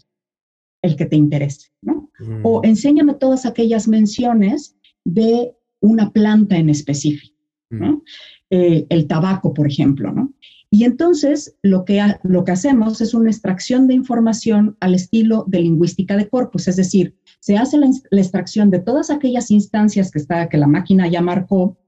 [0.83, 2.11] el que te interese, ¿no?
[2.19, 2.41] Mm.
[2.45, 7.35] O enséñame todas aquellas menciones de una planta en específico.
[7.71, 7.81] Mm.
[7.81, 8.03] ¿no?
[8.51, 10.35] Eh, el tabaco, por ejemplo, ¿no?
[10.73, 15.45] Y entonces lo que, ha- lo que hacemos es una extracción de información al estilo
[15.49, 20.18] de lingüística de corpus, es decir, se hace la, extracción de todas aquellas instancias que,
[20.18, 21.79] está, que la máquina ya marcó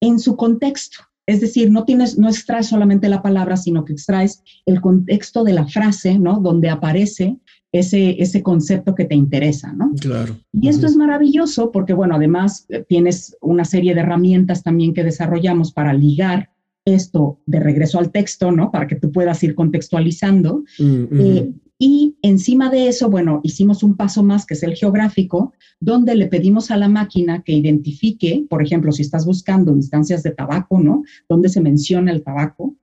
[0.00, 0.98] en su contexto.
[1.26, 5.52] Es decir, no, tienes, no extraes solamente la palabra, sino que extraes el contexto de
[5.52, 6.40] la frase, ¿no?
[6.40, 7.38] Donde aparece
[7.70, 9.92] ese, ese concepto que te interesa, ¿no?
[10.00, 10.36] Claro.
[10.52, 15.04] Y esto es maravilloso porque, bueno, además eh, tienes una serie de herramientas también que
[15.04, 16.50] desarrollamos para ligar
[16.86, 18.70] esto de regreso al texto, ¿no?
[18.70, 20.64] Para que tú puedas ir contextualizando.
[20.78, 21.04] Mm.
[21.12, 26.16] Eh, y encima de eso, bueno, hicimos un paso más que es el geográfico, donde
[26.16, 30.80] le pedimos a la máquina que identifique, por ejemplo, si estás buscando instancias de tabaco,
[30.80, 31.04] ¿no?
[31.28, 32.74] Donde se menciona el tabaco,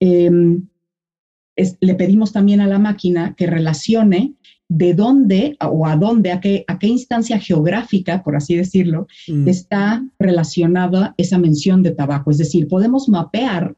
[0.00, 0.66] em,
[1.80, 4.34] le pedimos también a la máquina que relacione
[4.68, 9.48] de dónde o a dónde, a qué, a qué instancia geográfica, por así decirlo, mm.
[9.48, 12.30] está relacionada esa mención de tabaco.
[12.30, 13.76] Es decir, podemos mapear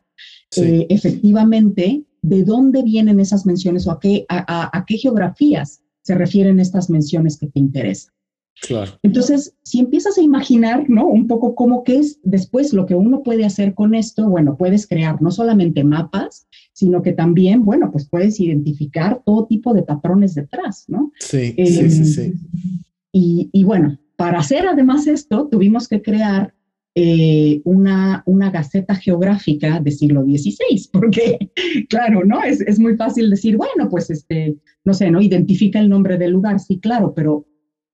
[0.56, 6.60] eh, efectivamente de dónde vienen esas menciones o a qué, a, qué geografías se refieren
[6.60, 8.12] estas menciones que te interesan.
[8.62, 8.92] Claro.
[9.02, 11.06] Entonces, si empiezas a imaginar, ¿no?
[11.06, 14.86] Un poco cómo que es después lo que uno puede hacer con esto, bueno, puedes
[14.86, 20.34] crear no solamente mapas, sino que también, bueno, pues puedes identificar todo tipo de patrones
[20.34, 21.10] detrás, ¿no?
[21.18, 22.34] Sí, sí, sí, sí.
[23.12, 26.54] Y, bueno, para hacer además esto, tuvimos que crear
[27.02, 31.50] eh, una, una gaceta geográfica de siglo XVI, porque,
[31.88, 32.42] claro, ¿no?
[32.42, 35.22] Es, es, muy fácil decir, bueno, pues, este, no sé, ¿no?
[35.22, 37.46] Identifica el nombre del lugar, sí, claro, pero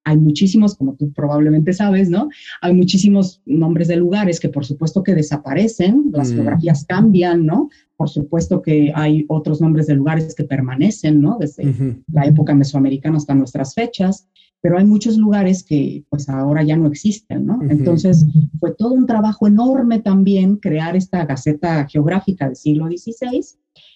[0.02, 2.28] hay muchísimos, como tú probablemente sabes, ¿no?
[2.62, 6.34] Hay muchísimos nombres de lugares que por supuesto que desaparecen, las mm.
[6.34, 7.68] geografías cambian, ¿no?
[7.96, 11.38] Por supuesto que hay otros nombres de lugares que permanecen, ¿no?
[11.38, 14.28] Desde la época mesoamericana hasta nuestras fechas,
[14.60, 17.60] pero hay muchos lugares que pues ahora ya no existen, ¿no?
[17.62, 18.26] Entonces
[18.58, 23.42] fue todo un trabajo enorme también crear esta Gaceta Geográfica del siglo XVI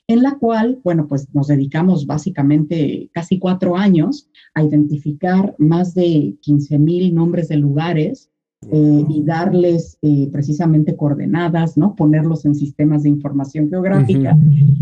[0.07, 6.37] en la cual, bueno, pues nos dedicamos básicamente casi cuatro años a identificar más de
[6.41, 8.29] 15 mil nombres de lugares
[8.71, 11.95] eh, y darles eh, precisamente coordenadas, ¿no?
[11.95, 14.37] Ponerlos en sistemas de información geográfica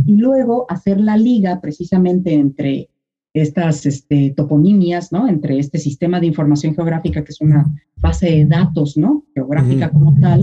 [0.07, 2.88] y luego hacer la liga precisamente entre
[3.35, 5.29] estas este, toponimias, ¿no?
[5.29, 9.27] Entre este sistema de información geográfica, que es una base de datos, ¿no?
[9.35, 10.43] Geográfica como tal,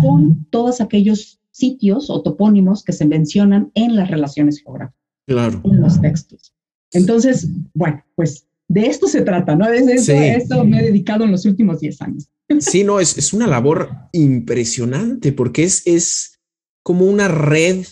[0.00, 5.60] con todos aquellos sitios o topónimos que se mencionan en las relaciones geográficas, claro.
[5.64, 6.52] en los textos.
[6.92, 9.68] Entonces, bueno, pues de esto se trata, ¿no?
[9.68, 12.28] De eso, esto me he dedicado en los últimos 10 años.
[12.58, 16.40] Sí, no, es, es una labor impresionante porque es, es
[16.82, 17.86] como una red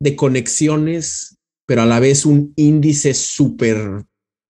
[0.00, 1.37] de conexiones,
[1.68, 4.06] pero a la vez un índice súper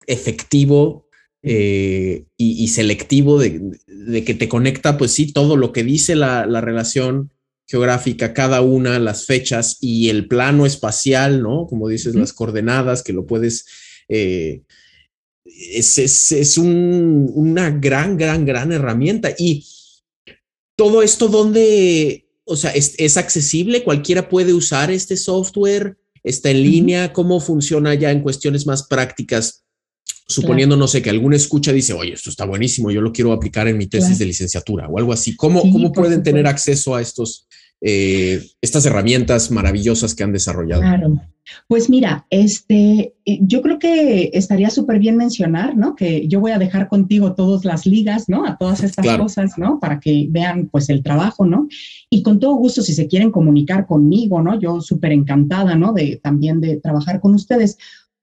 [0.06, 1.08] efectivo
[1.42, 6.46] eh, y, selectivo de, de, que te conecta, pues sí, todo lo que dice la,
[6.46, 7.32] la relación
[7.66, 11.66] geográfica, cada una, las fechas y el plano espacial, ¿no?
[11.66, 13.66] Como dices, las coordenadas, que lo puedes...
[14.08, 14.62] Eh,
[15.44, 19.34] es, es, una gran, gran, gran herramienta.
[19.36, 19.66] Y
[20.76, 23.82] todo esto, ¿dónde, o sea, es, accesible?
[23.82, 25.97] ¿Cualquiera puede usar este software?
[26.22, 27.12] ¿Está en línea?
[27.12, 29.64] ¿Cómo funciona ya en cuestiones más prácticas?
[30.26, 33.66] Suponiendo, no sé, que alguna escucha dice, oye, esto está buenísimo, yo lo quiero aplicar
[33.66, 35.34] en mi tesis de licenciatura o algo así.
[35.36, 37.46] ¿Cómo, cómo pueden tener acceso a estos,
[37.80, 40.82] eh, estas herramientas maravillosas que han desarrollado?
[40.82, 41.18] Claro.
[41.66, 45.94] Pues mira, este, yo creo que estaría súper bien mencionar, ¿no?
[45.94, 48.46] Que yo voy a dejar contigo todas las ligas, ¿no?
[48.46, 49.78] A todas estas cosas, ¿no?
[49.80, 51.68] Para que vean, pues, el trabajo, ¿no?
[52.10, 54.58] Y con todo gusto, si se quieren comunicar conmigo, ¿no?
[54.58, 55.92] Yo súper encantada, ¿no?
[55.92, 57.78] De también de trabajar con ustedes.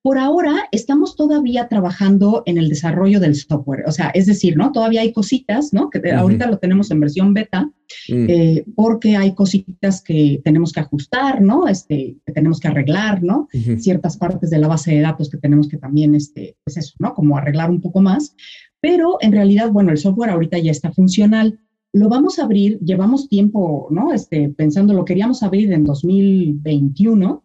[0.05, 4.71] Por ahora estamos todavía trabajando en el desarrollo del software, o sea, es decir, ¿no?
[4.71, 5.89] Todavía hay cositas, ¿no?
[5.89, 7.71] Que ahorita lo tenemos en versión beta,
[8.09, 8.25] mm.
[8.29, 11.67] eh, porque hay cositas que tenemos que ajustar, ¿no?
[11.67, 13.47] Este, que tenemos que arreglar, ¿no?
[13.79, 17.15] Ciertas partes de la base de datos que tenemos que también, este, pues eso, ¿no?
[17.15, 18.35] Como arreglar un poco más.
[18.79, 21.59] Pero en realidad, bueno, el software ahorita ya está funcional.
[21.93, 24.13] Lo vamos a abrir, llevamos tiempo, ¿no?
[24.13, 27.44] Este, pensando, lo queríamos abrir en 2021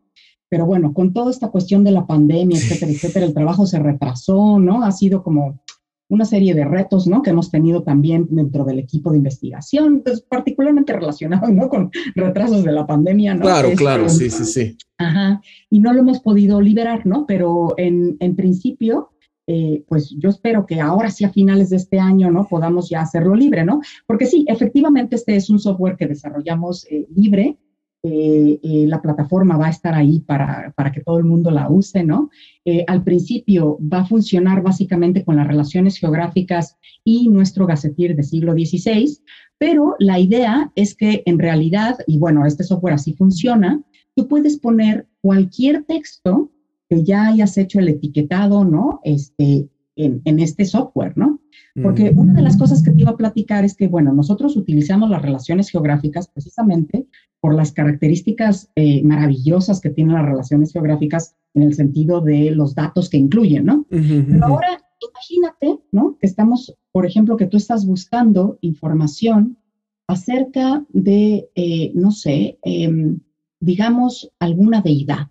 [0.51, 4.59] pero bueno, con toda esta cuestión de la pandemia, etcétera, etcétera, el trabajo se retrasó,
[4.59, 4.83] ¿no?
[4.83, 5.61] Ha sido como
[6.09, 7.23] una serie de retos, ¿no?
[7.23, 11.69] Que hemos tenido también dentro del equipo de investigación, pues, particularmente relacionados, ¿no?
[11.69, 13.43] Con retrasos de la pandemia, ¿no?
[13.43, 14.77] Claro, claro, sí, sí, sí.
[14.99, 17.27] Ajá, y no lo hemos podido liberar, ¿no?
[17.27, 19.13] Pero en, en principio,
[19.47, 22.49] eh, pues yo espero que ahora sí a finales de este año, ¿no?
[22.49, 23.81] Podamos ya hacerlo libre, ¿no?
[24.05, 27.57] Porque sí, efectivamente este es un software que desarrollamos eh, libre,
[28.03, 31.69] eh, eh, la plataforma va a estar ahí para, para, que todo el mundo la
[31.69, 32.31] use, ¿no?
[32.65, 38.23] Eh, al principio va a funcionar básicamente con las relaciones geográficas y nuestro gacetir de
[38.23, 39.19] siglo XVI,
[39.59, 43.83] pero la idea es que en realidad, y bueno, este software así funciona,
[44.17, 46.51] tú puedes poner cualquier texto
[46.89, 49.01] que ya hayas hecho el etiquetado, ¿no?
[49.05, 51.41] Este, en, en este software, ¿no?
[51.83, 55.09] Porque una de las cosas que te iba a platicar es que, bueno, nosotros utilizamos
[55.09, 57.07] las relaciones geográficas precisamente
[57.41, 62.75] por las características eh, maravillosas que tienen las relaciones geográficas en el sentido de los
[62.75, 63.87] datos que incluyen, ¿no?
[63.89, 66.17] Pero ahora imagínate, ¿no?
[66.19, 69.59] Que estamos, por ejemplo, que tú estás buscando información
[70.07, 73.21] acerca de, eh, no sé, em,
[73.61, 75.29] digamos, alguna deidad.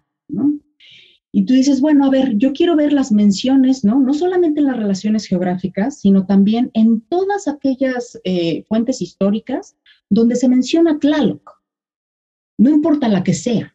[1.32, 4.00] Y tú dices, bueno, a ver, yo quiero ver las menciones, ¿no?
[4.00, 9.76] No solamente en las relaciones geográficas, sino también en todas aquellas eh, fuentes históricas
[10.10, 11.60] donde se menciona Tlaloc
[12.60, 13.74] no importa la que sea,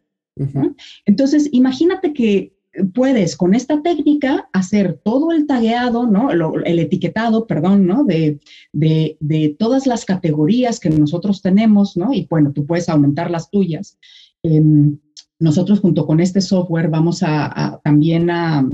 [1.05, 2.53] Entonces, imagínate que
[2.93, 6.29] puedes con esta técnica hacer todo el tagueado, ¿no?
[6.29, 8.03] el etiquetado, perdón, ¿no?
[8.03, 8.39] De,
[8.73, 12.13] de, todas las categorías que nosotros tenemos, ¿no?
[12.13, 13.97] Y bueno, tú puedes aumentar las tuyas.
[14.43, 14.99] Em,
[15.39, 18.67] nosotros junto con este software vamos a también a,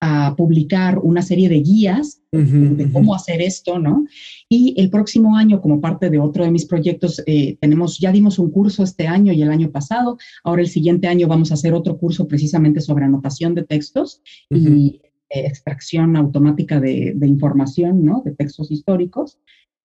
[0.00, 4.06] a publicar una serie de guías de cómo hacer esto, ¿no?
[4.48, 8.38] Y el próximo año, como parte de otro de mis proyectos, eh, tenemos, ya dimos
[8.38, 11.74] un curso este año y el año pasado, ahora el siguiente año vamos a hacer
[11.74, 18.22] otro curso precisamente sobre anotación de textos y eh, extracción automática de, información, ¿no?
[18.24, 19.38] De textos históricos.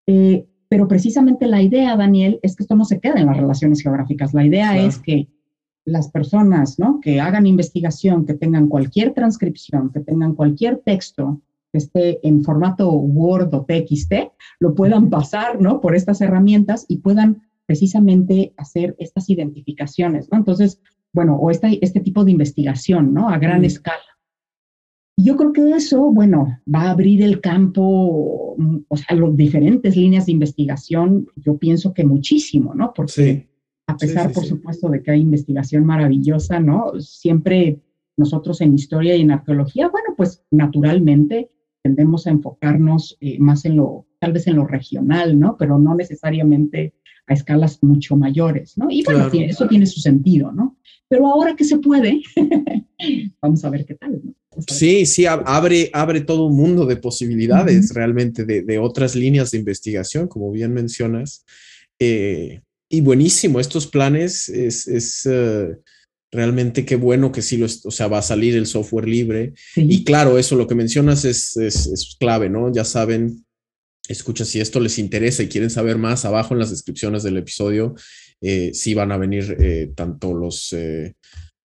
[0.07, 3.81] Eh, pero precisamente la idea, Daniel, es que esto no se quede en las relaciones
[3.81, 4.33] geográficas.
[4.33, 5.27] La idea es que
[5.85, 6.99] las personas ¿no?
[6.99, 12.91] que hagan investigación, que tengan cualquier transcripción, que tengan cualquier texto que esté en formato
[12.91, 14.13] Word o TXT,
[14.59, 15.79] lo puedan pasar ¿no?
[15.79, 20.27] por estas herramientas y puedan precisamente hacer estas identificaciones.
[20.31, 20.39] ¿no?
[20.39, 20.81] Entonces,
[21.13, 23.29] bueno, o este, este tipo de investigación ¿no?
[23.29, 24.01] a gran escala.
[25.17, 28.57] Yo creo que eso, bueno, va a abrir el campo,
[28.87, 32.91] o sea, las diferentes líneas de investigación, yo pienso que muchísimo, ¿no?
[32.93, 33.47] Porque
[33.87, 36.99] a pesar, por supuesto, de que hay investigación maravillosa, ¿no?
[36.99, 37.79] Siempre
[38.17, 41.51] nosotros en historia y en arqueología, bueno, pues naturalmente
[41.83, 45.55] tendemos a enfocarnos eh, más en lo, tal vez en lo regional, ¿no?
[45.57, 46.95] Pero no necesariamente
[47.27, 48.87] a escalas mucho mayores, ¿no?
[48.89, 50.77] Y bueno, eso tiene su sentido, ¿no?
[51.07, 52.21] Pero ahora que se puede,
[53.41, 54.33] vamos a ver qué tal, ¿no?
[54.67, 59.57] Sí, sí, abre, abre todo un mundo de posibilidades realmente de, de, otras líneas de
[59.57, 61.45] investigación, como bien mencionas.
[61.99, 65.75] Eh, y buenísimo, estos planes es, eh,
[66.31, 69.53] realmente qué bueno que sí, lo, o sea, va a salir el software libre.
[69.75, 72.71] Y claro, eso lo que mencionas es, es, clave, ¿no?
[72.71, 73.45] Ya saben,
[74.07, 77.95] escucha, si esto les interesa y quieren saber más, abajo en las descripciones del episodio,
[78.41, 80.73] eh, sí van a venir eh, tanto los,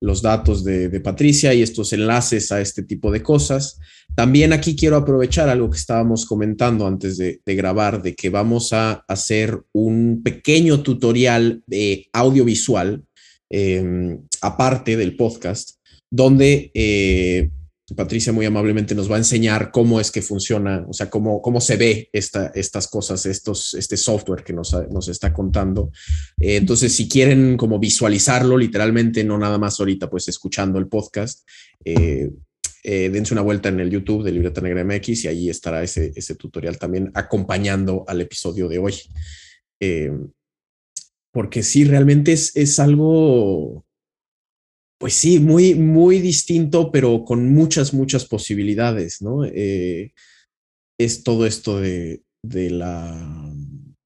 [0.00, 3.78] los datos de, Patricia y estos enlaces a este tipo de cosas.
[4.14, 9.04] También aquí quiero aprovechar algo que estábamos comentando antes de, grabar, de que vamos a
[9.08, 13.02] hacer un pequeño tutorial de audiovisual,
[13.48, 15.76] em, aparte del podcast,
[16.10, 17.50] donde eh,
[17.94, 21.60] Patricia muy amablemente nos va a enseñar cómo es que funciona, o sea, cómo, cómo
[21.60, 25.90] se ve esta, estas cosas, estos, este software que nos, nos está contando.
[26.38, 31.46] Eh, entonces, si quieren como visualizarlo literalmente, no nada más ahorita, pues escuchando el podcast,
[31.84, 32.30] eh,
[32.82, 36.12] eh, dense una vuelta en el YouTube de Libreta Negra MX y ahí estará ese,
[36.14, 38.94] ese tutorial también acompañando al episodio de hoy.
[41.32, 43.84] porque sí, realmente es, es algo
[45.00, 49.46] pues sí, muy, muy distinto, pero con muchas, muchas posibilidades, ¿no?
[49.46, 50.12] Eh,
[50.98, 53.50] es todo esto de, de la...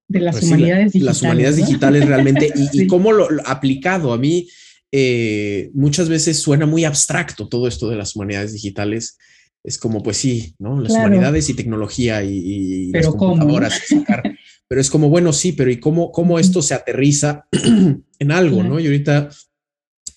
[0.07, 1.05] De las pues humanidades digitales.
[1.05, 4.49] Las humanidades digitales realmente, y, cómo lo, aplicado a mí,
[4.97, 9.19] eh, muchas veces suena muy abstracto todo esto de las humanidades digitales.
[9.65, 10.79] Es como, pues sí, ¿no?
[10.79, 13.83] Las humanidades y tecnología y, las computadoras.
[14.69, 17.49] pero es como, bueno, sí, pero ¿y cómo, cómo esto se aterriza
[18.21, 18.79] en algo, ¿no?
[18.79, 19.31] Y ahorita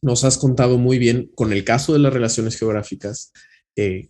[0.03, 3.31] nos has contado muy bien con el caso de las relaciones geográficas,
[3.75, 4.09] eh,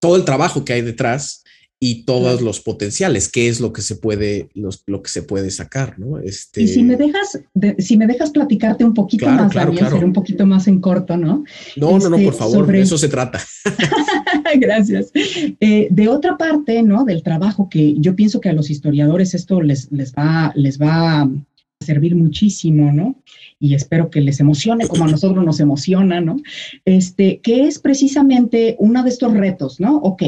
[0.00, 1.44] todo el trabajo que hay detrás
[1.82, 5.98] y todos los potenciales, qué es lo que se puede, lo que se puede sacar,
[5.98, 6.18] ¿no?
[6.18, 6.60] Este...
[6.62, 7.40] Y si me dejas,
[7.78, 11.42] si me dejas platicarte un poquito más, claro, Daniel, un poquito más en corto, ¿no?
[11.76, 13.40] No, no, no, por este, favor, de eso se trata.
[14.60, 15.10] Gracias.
[15.14, 17.06] Eh, de otra parte, ¿no?
[17.06, 21.22] Del trabajo que yo pienso que a los historiadores esto les, les va, les va
[21.22, 21.30] a
[21.80, 23.16] servir muchísimo, ¿no?
[23.62, 26.38] y espero que les emocione como a nosotros nos emociona, ¿no?
[26.86, 29.98] Este, que es precisamente uno de estos retos, ¿no?
[29.98, 30.22] Ok,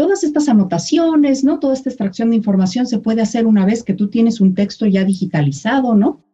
[0.00, 1.58] todas estas anotaciones, ¿no?
[1.58, 4.86] Toda esta extracción de información se puede hacer una vez que tú tienes un texto
[4.86, 6.24] ya digitalizado, ¿no?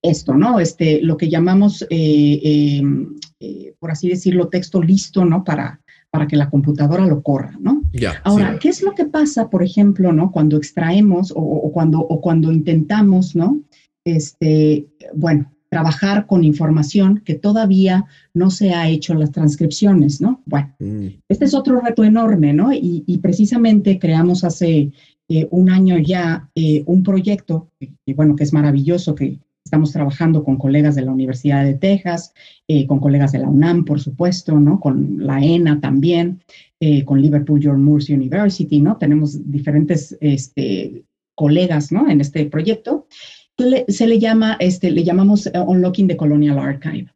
[0.00, 0.58] Esto, ¿no?
[0.60, 5.44] Este, lo que llamamos, eh, em, eh, por así decirlo, texto listo, ¿no?
[5.44, 7.82] Para, para que la computadora lo corra, ¿no?
[7.92, 10.32] Ya, Ahora, ¿qué es lo que pasa, por ejemplo, ¿no?
[10.32, 13.60] Cuando extraemos o, o, cuando, o cuando intentamos, ¿no?
[14.04, 20.40] este, bueno, trabajar con información que todavía no se ha hecho en las transcripciones, ¿no?
[20.46, 21.06] Bueno, mm.
[21.28, 22.72] este es otro reto enorme, ¿no?
[22.72, 24.92] Y, precisamente creamos hace
[25.28, 30.44] eh, un año ya eh, un proyecto, que, bueno, que es maravilloso, que estamos trabajando
[30.44, 32.32] con colegas de la Universidad de Texas,
[32.68, 34.78] eh, con colegas de la UNAM, por supuesto, ¿no?
[34.78, 36.40] Con la ENA también,
[37.06, 38.98] con Liverpool John Moores University, ¿no?
[38.98, 41.02] Tenemos diferentes este,
[41.34, 42.08] colegas, ¿no?
[42.08, 43.06] En este proyecto
[43.88, 47.12] se le llama, este, le llamamos eh, Unlocking the Colonial Archive.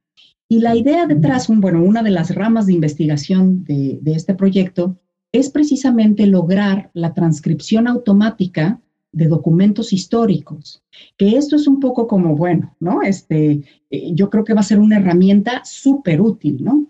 [0.48, 4.96] Y la idea detrás, bueno, una de las ramas de investigación de, este proyecto
[5.30, 8.80] es precisamente lograr la transcripción automática
[9.12, 10.82] de documentos históricos,
[11.18, 13.02] que esto es un poco como, bueno, ¿no?
[13.02, 13.60] Este,
[13.90, 16.86] eh, yo creo que va a ser una herramienta súper útil, ¿no?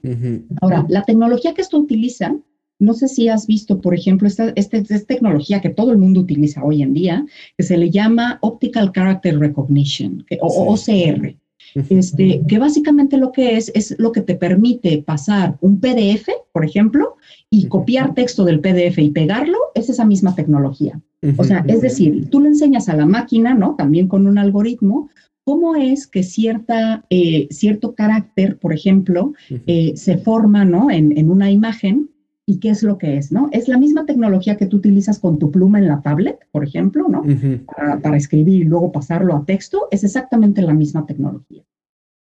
[0.61, 2.37] Ahora, la tecnología que esto utiliza,
[2.79, 6.63] no sé si has visto, por ejemplo, esta, esta, tecnología que todo el mundo utiliza
[6.63, 7.27] hoy en día,
[7.57, 11.37] que se le llama Optical Character Recognition, o OCR.
[11.75, 16.65] Este, que básicamente lo que es, es lo que te permite pasar un PDF, por
[16.65, 17.17] ejemplo,
[17.51, 21.01] y copiar texto del PDF y pegarlo, es esa misma tecnología.
[21.37, 23.75] O sea, es decir, tú le enseñas a la máquina, ¿no?
[23.77, 25.11] También con un algoritmo,
[25.45, 29.35] cómo es que cierta, eh, cierto carácter, por ejemplo,
[29.67, 30.91] eh, se forma, ¿no?
[30.91, 32.11] En, en, una imagen
[32.49, 33.51] y qué es lo que es, ¿no?
[33.53, 37.07] Es la misma tecnología que tú utilizas con tu pluma en la tablet, por ejemplo,
[37.07, 37.23] ¿no?
[37.67, 41.63] para, para, escribir y luego pasarlo a texto, es exactamente la misma tecnología.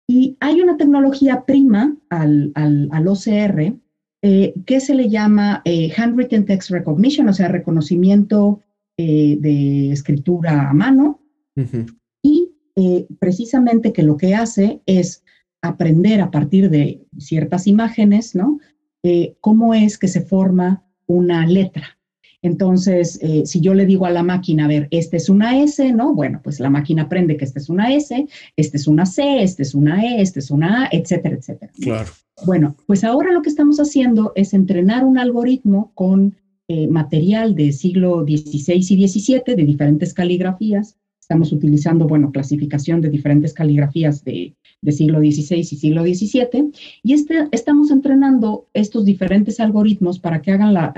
[0.09, 3.75] Y hay una tecnología prima al, al, al OCR
[4.25, 8.61] eh, que se le llama eh, Handwritten Text Recognition, o sea, reconocimiento
[8.97, 11.21] eh, de escritura a mano.
[12.23, 12.51] Y
[13.19, 15.25] precisamente que lo que hace es
[15.63, 18.61] aprender a partir de ciertas imágenes, ¿no?
[19.41, 21.99] Cómo es que se forma una letra.
[22.43, 25.93] Entonces, eh, si yo le digo a la máquina, a ver, esta es una S,
[25.93, 26.13] ¿no?
[26.13, 28.27] Bueno, pues la máquina aprende que esta es una S,
[28.57, 31.73] esta es una C, esta es una E, esta es una A, etcétera, etcétera.
[31.81, 32.11] Claro.
[32.45, 36.35] Bueno, pues ahora lo que estamos haciendo es entrenar un algoritmo con
[36.67, 40.97] eh, material del siglo XVI y XVII de diferentes caligrafías.
[41.23, 44.57] Estamos utilizando, bueno, clasificación de diferentes caligrafías de,
[44.91, 46.73] siglo XVI y siglo XVII,
[47.05, 50.93] y este, estamos entrenando estos diferentes algoritmos para que hagan la,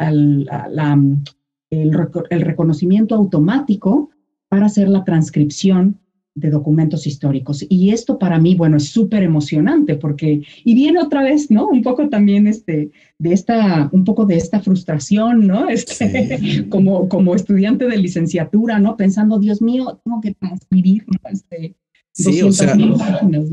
[1.71, 4.11] el, reconocimiento automático
[4.49, 6.01] para hacer la transcripción
[6.35, 7.65] de documentos históricos.
[7.69, 11.69] Y esto para mí, bueno, es súper emocionante porque, y viene otra vez, ¿no?
[11.69, 15.69] Un poco también este, de esta, un poco de esta frustración, ¿no?
[15.75, 18.97] Este, como, como estudiante de licenciatura, ¿no?
[18.97, 21.31] Pensando, Dios mío, tengo que transcribir, ¿no?
[21.31, 21.77] Este,
[22.13, 22.77] sí, o sea,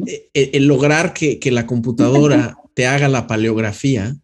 [0.06, 4.16] e, e, el, lograr que, que, la computadora te haga la paleografía,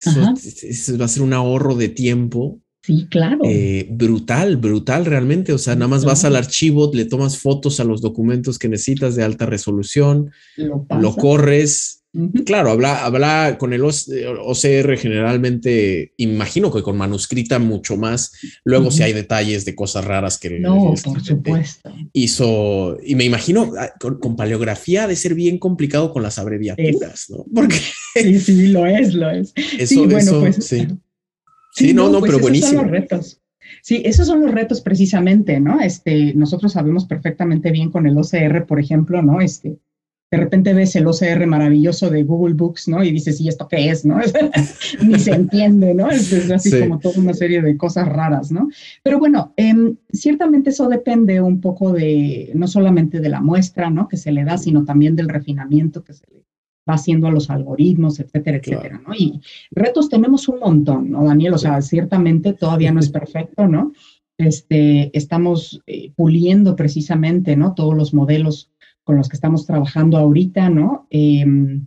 [0.00, 3.40] eso va a ser un ahorro de tiempo Sí, claro.
[3.44, 5.52] Eh, brutal, brutal realmente.
[5.52, 9.14] O sea, nada más vas al archivo, le tomas fotos a los documentos que necesitas
[9.14, 12.06] de alta resolución, lo, corres.
[12.46, 18.32] Claro, habla, habla con el OCR generalmente, imagino que con manuscrita mucho más.
[18.64, 21.92] Luego, si hay detalles de cosas raras que no, por supuesto.
[22.14, 27.44] hizo, y me imagino ah, con, paleografía de ser bien complicado con las abreviaturas, ¿no?
[27.54, 27.76] Porque
[28.14, 29.52] sí, sí, lo es, lo es.
[29.78, 30.88] Eso, sí, bueno, pues, sí.
[31.78, 32.80] Sí, no, no, pues pero buenísimo.
[32.80, 33.40] Son los retos.
[33.82, 35.80] Sí, esos son los retos precisamente, ¿no?
[35.80, 39.40] Este, nosotros sabemos perfectamente bien con el OCR, por ejemplo, ¿no?
[39.40, 39.78] Este,
[40.30, 43.04] de repente ves el OCR maravilloso de Google Books, ¿no?
[43.04, 44.18] Y dices, ¿y esto qué es, no?
[45.06, 46.10] Ni se entiende, ¿no?
[46.10, 48.68] Es, así como toda una serie de cosas raras, ¿no?
[49.04, 54.08] Pero bueno, em, ciertamente eso depende un poco de, no solamente de la muestra, ¿no?
[54.08, 56.47] Que se le da, sino también del refinamiento que se le
[56.88, 59.14] va haciendo a los algoritmos, etcétera, etcétera, ¿no?
[59.14, 61.54] Y retos tenemos un montón, ¿no, Daniel?
[61.54, 63.92] O sea, ciertamente todavía no es perfecto, ¿no?
[64.38, 67.74] Este, estamos eh, puliendo precisamente, ¿no?
[67.74, 68.70] Todos los modelos
[69.02, 71.06] con los que estamos trabajando ahorita, ¿no?
[71.10, 71.86] Em,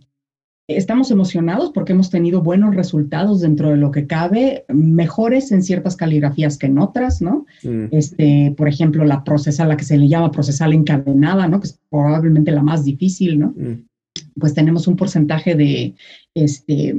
[0.68, 5.96] estamos emocionados porque hemos tenido buenos resultados dentro de lo que cabe, mejores en ciertas
[5.96, 7.46] caligrafías que en otras, ¿no?
[7.62, 7.86] Mm.
[7.90, 11.60] Este, por ejemplo, la procesal, la que se le llama procesal encadenada, ¿no?
[11.60, 13.54] Que es probablemente la más difícil, ¿no?
[13.56, 13.84] Mm
[14.38, 15.94] pues tenemos un porcentaje de,
[16.34, 16.94] este,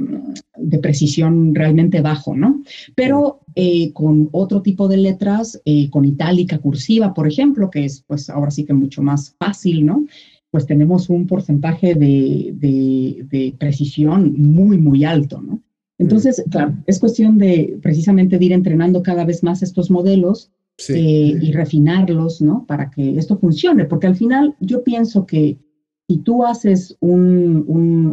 [0.56, 2.62] de precisión realmente bajo, ¿no?
[2.94, 8.02] Pero eh, con otro tipo de letras, eh, con itálica cursiva, por ejemplo, que es
[8.06, 10.06] pues ahora sí que mucho más fácil, ¿no?
[10.50, 15.60] Pues tenemos un porcentaje de, de, precisión muy, muy alto, ¿no?
[15.98, 20.50] Entonces, claro, es cuestión de precisamente de ir entrenando cada vez más estos modelos
[20.88, 22.66] eh, y refinarlos, ¿no?
[22.66, 25.58] Para que esto funcione, porque al final yo pienso que
[26.08, 27.64] si tú haces un,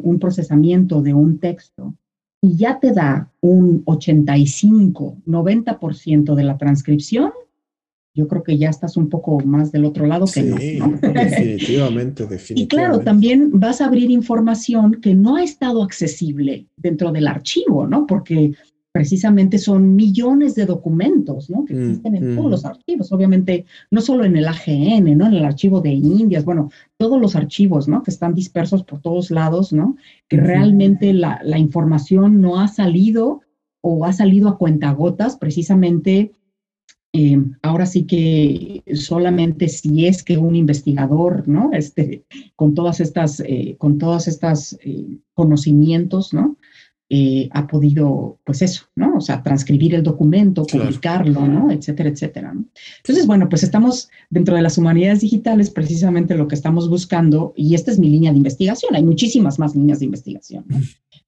[0.04, 1.96] un, procesamiento de un texto
[2.42, 7.32] y ya te da un 85, 90% de la transcripción,
[8.14, 10.56] yo creo que ya estás un poco más del otro lado que no.
[10.58, 12.54] Definitivamente, definitivamente.
[12.56, 17.88] Y claro, también vas a abrir información que no ha estado accesible dentro del archivo,
[17.88, 18.06] ¿no?
[18.06, 18.54] Porque
[18.92, 21.66] precisamente son millones de documentos, ¿no?
[21.66, 22.52] Que mm, existen en todos mm.
[22.52, 25.28] los archivos, obviamente, no solo en el AGN, ¿no?
[25.28, 28.04] En el archivo de Indias, bueno, todos los archivos, ¿no?
[28.04, 29.96] Que están dispersos por todos lados, ¿no?
[30.28, 33.42] Que realmente la, la, información no ha salido
[33.82, 36.34] o ha salido a cuentagotas, precisamente.
[37.14, 41.72] Eh, ahora sí que solamente si es que un investigador, ¿no?
[41.74, 42.24] Este,
[42.56, 46.56] con todas estas, eh, con todas estas eh, conocimientos, ¿no?
[47.14, 49.18] Eh, ha podido, pues eso, ¿no?
[49.18, 51.70] O sea, transcribir el documento, publicarlo, ¿no?
[51.70, 52.54] Etcétera, etcétera.
[52.54, 52.64] ¿no?
[53.00, 57.76] Entonces, bueno, pues estamos dentro de las humanidades digitales, precisamente lo que estamos buscando, y
[57.76, 60.80] esta es mi línea de investigación, hay muchísimas más líneas de investigación, ¿no?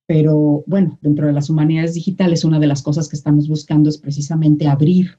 [0.06, 3.98] Pero bueno, dentro de las humanidades digitales, una de las cosas que estamos buscando es
[3.98, 5.18] precisamente abrir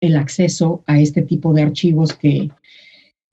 [0.00, 2.50] el acceso a este tipo de archivos que,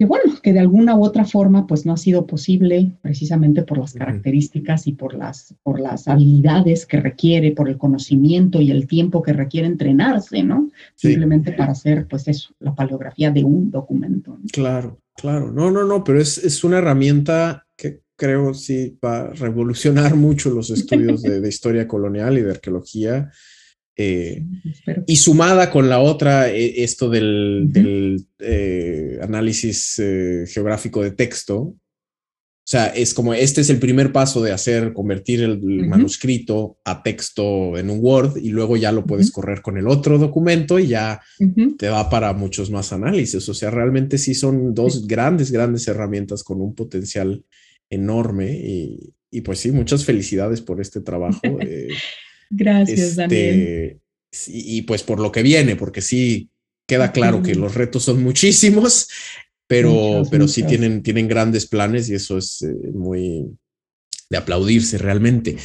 [0.01, 3.77] que bueno, que de alguna u otra forma pues no ha sido posible precisamente por
[3.77, 8.87] las características y por las, por las habilidades que requiere, por el conocimiento y el
[8.87, 10.71] tiempo que requiere entrenarse, ¿no?
[10.95, 14.39] Simplemente para hacer pues eso, la paleografía de un documento.
[14.51, 19.33] Claro, claro, no, no, no, pero es, es una herramienta que creo sí va a
[19.33, 23.29] revolucionar mucho los estudios de, de historia colonial y de arqueología
[23.97, 24.43] eh,
[25.05, 30.01] y sumada con la otra, eh, esto del, eh, análisis
[30.47, 31.75] geográfico de texto.
[32.63, 37.03] O sea, es como este es el primer paso de hacer, convertir el, manuscrito a
[37.03, 40.87] texto en un Word y luego ya lo puedes correr con el otro documento y
[40.87, 41.19] ya
[41.77, 43.49] te va para muchos más análisis.
[43.49, 47.43] O sea, realmente sí son dos grandes, grandes herramientas con un potencial
[47.89, 51.41] enorme y, y pues sí, muchas felicidades por este trabajo.
[52.51, 53.99] Gracias, Daniel.
[54.31, 56.49] Este, y, pues por lo que viene, porque sí
[56.87, 59.07] queda claro que los retos son muchísimos,
[59.67, 63.45] pero, pero sí Tienen, tienen grandes planes y eso es eh, muy
[64.29, 65.57] de aplaudirse realmente.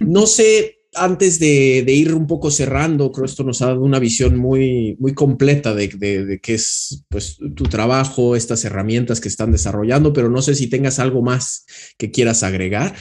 [0.00, 3.98] No sé, antes de, ir un poco cerrando, creo que esto nos ha dado una
[3.98, 9.52] visión muy, muy completa de, de, qué es pues, tu trabajo, estas herramientas que están
[9.52, 11.64] desarrollando, pero no sé si tengas algo más
[11.96, 12.94] que quieras agregar.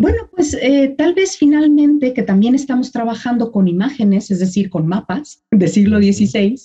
[0.00, 4.86] Bueno, pues eh, tal vez finalmente que también estamos trabajando con imágenes, es decir, con
[4.86, 6.58] mapas del siglo XVI.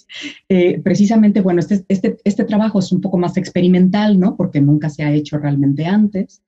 [0.47, 4.37] Eh, precisamente, bueno, este, este, este, trabajo es un poco más experimental, ¿no?
[4.37, 6.43] Porque nunca se ha hecho realmente antes.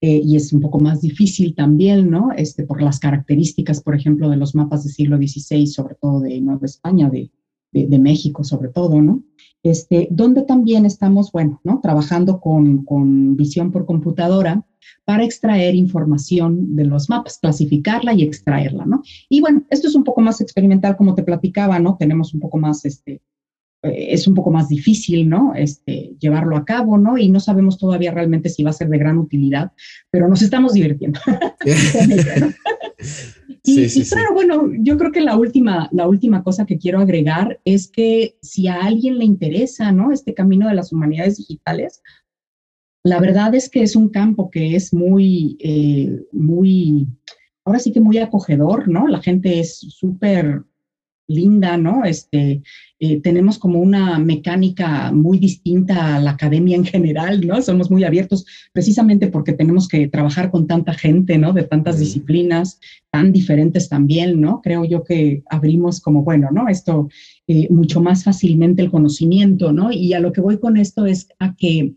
[0.00, 2.32] Eh, y es un poco más difícil también, ¿no?
[2.36, 6.40] Este, por las características, por ejemplo, de los mapas del siglo XVI, sobre todo de
[6.40, 7.30] Nueva España, de,
[7.70, 9.22] de, México sobre todo, ¿no?
[9.62, 11.78] Este, donde también estamos, bueno, ¿no?
[11.80, 14.66] Trabajando con, con visión por computadora
[15.04, 19.02] para extraer información de los mapas, clasificarla y extraerla, ¿no?
[19.28, 21.96] Y bueno, esto es un poco más experimental, como te platicaba, ¿no?
[21.98, 23.20] Tenemos un poco más, este,
[23.82, 25.54] eh, es un poco más difícil, ¿no?
[25.54, 27.18] Este, llevarlo a cabo, ¿no?
[27.18, 29.72] Y no sabemos todavía realmente si va a ser de gran utilidad,
[30.10, 31.18] pero nos estamos divirtiendo.
[33.64, 37.60] y, sí, claro, bueno, yo creo que la última, la última cosa que quiero agregar
[37.64, 40.12] es que si a alguien le interesa, ¿no?
[40.12, 42.02] Este camino de las humanidades digitales,
[43.04, 47.08] la verdad es que es un campo que es muy, eh, muy,
[47.64, 49.08] ahora sí que muy acogedor, ¿no?
[49.08, 50.62] La gente es súper
[51.26, 52.04] linda, ¿no?
[52.04, 52.62] Este,
[52.98, 57.60] eh, tenemos como una mecánica muy distinta a la academia en general, ¿no?
[57.62, 61.52] Somos muy abiertos precisamente porque tenemos que trabajar con tanta gente, ¿no?
[61.52, 62.78] De tantas disciplinas
[63.10, 64.60] tan diferentes también, ¿no?
[64.62, 66.68] Creo yo que abrimos como, bueno, ¿no?
[66.68, 67.08] Esto
[67.48, 69.90] eh, mucho más fácilmente el conocimiento, ¿no?
[69.90, 71.94] Y a lo que voy con esto es a que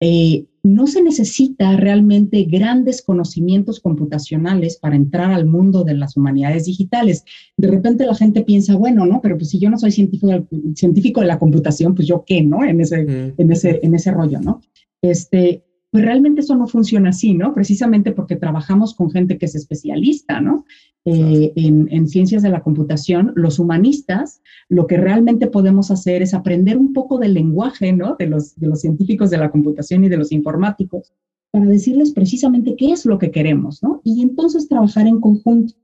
[0.00, 6.66] eh, no se necesita realmente grandes conocimientos computacionales para entrar al mundo de las humanidades
[6.66, 7.24] digitales.
[7.56, 9.20] De repente la gente piensa, bueno, ¿no?
[9.22, 12.64] Pero pues si yo no soy científico, científico de la computación, pues yo qué, ¿no?
[12.64, 13.34] En ese, mm.
[13.38, 14.60] en ese, en ese rollo, ¿no?
[15.02, 17.52] Este, pues realmente eso no funciona así, ¿no?
[17.52, 20.64] Precisamente porque trabajamos con gente que es especialista, ¿no?
[21.04, 26.76] Eh, en, ciencias de la computación, los humanistas, lo que realmente podemos hacer es aprender
[26.76, 28.16] un poco del lenguaje, ¿no?
[28.18, 31.12] De los, de los científicos de la computación y de los informáticos,
[31.50, 34.00] para decirles precisamente qué es lo que queremos, ¿no?
[34.04, 35.74] Y entonces trabajar en conjunto.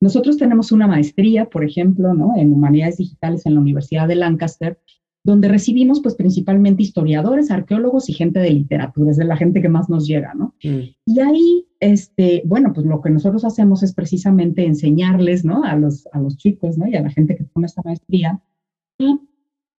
[0.00, 2.34] Nosotros tenemos una maestría, por ejemplo, ¿no?
[2.36, 4.78] En humanidades digitales en la Universidad de Lancaster,
[5.26, 9.68] donde recibimos pues principalmente historiadores, arqueólogos y gente de literatura, es de la gente que
[9.68, 10.54] más nos llega, ¿no?
[10.62, 10.82] Mm.
[11.04, 15.64] Y ahí, este, bueno, pues lo que nosotros hacemos es precisamente enseñarles, ¿no?
[15.64, 16.86] A los, a los chicos, ¿no?
[16.86, 18.40] Y a la gente que toma esta maestría,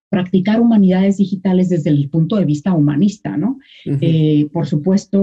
[0.09, 3.59] practicar humanidades digitales desde el punto de vista humanista, ¿no?
[3.85, 5.21] Eh, por supuesto,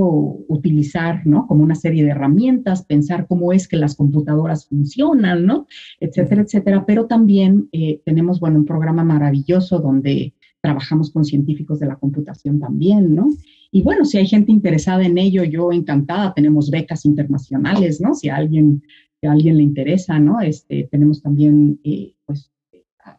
[0.49, 1.47] utilizar, ¿no?
[1.47, 5.67] Como una serie de herramientas, pensar cómo es que las computadoras funcionan, ¿no?
[6.01, 6.85] Etcétera, etcétera.
[6.87, 12.59] Pero también eh, tenemos, bueno, un programa maravilloso donde trabajamos con científicos de la computación
[12.59, 13.29] también, ¿no?
[13.71, 18.15] Y bueno, si hay gente interesada en ello, yo encantada, tenemos becas internacionales, ¿no?
[18.15, 18.83] Si a alguien,
[19.21, 20.41] si a alguien le interesa, ¿no?
[20.41, 22.54] Este, tenemos también, eh, pues,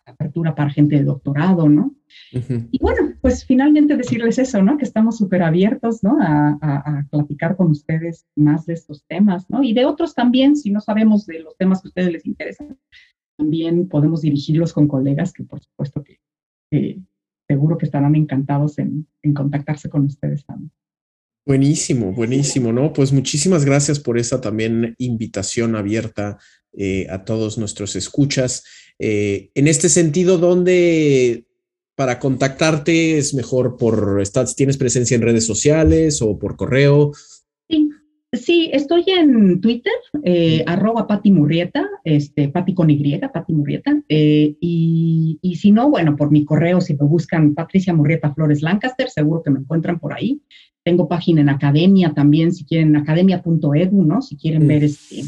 [0.06, 1.96] apertura para gente de doctorado, ¿no?
[2.32, 4.78] Y bueno, pues finalmente decirles eso, ¿no?
[4.78, 6.18] Que estamos súper abiertos, ¿no?
[6.22, 9.64] A, a, platicar con ustedes más de estos temas, ¿no?
[9.64, 12.78] Y de otros también, si no sabemos de los temas que a ustedes les interesan,
[13.38, 16.20] también podemos dirigirlos con colegas que por supuesto que,
[17.48, 20.72] seguro que estarán encantados en, en contactarse con ustedes también.
[21.48, 22.92] Buenísimo, buenísimo, ¿no?
[22.92, 26.40] Pues muchísimas gracias por esa también invitación abierta
[26.78, 28.64] eh, a todos nuestros escuchas.
[29.00, 31.46] Eh, en este sentido, ¿dónde
[31.96, 37.14] para contactarte es mejor por, estás, ¿tienes presencia en redes sociales o por correo?
[37.70, 37.90] Sí,
[38.34, 45.40] sí estoy en Twitter, eh, arroba Pati Murrieta, este, Pati con Y, Pati Murrieta, y,
[45.42, 49.42] y, si no, bueno, por mi correo, si me buscan Patricia Murrieta Flores Lancaster, seguro
[49.42, 50.42] que me encuentran por ahí.
[50.84, 54.22] Tengo página en academia también, si quieren, academia.edu, ¿no?
[54.22, 55.24] Si quieren ver este,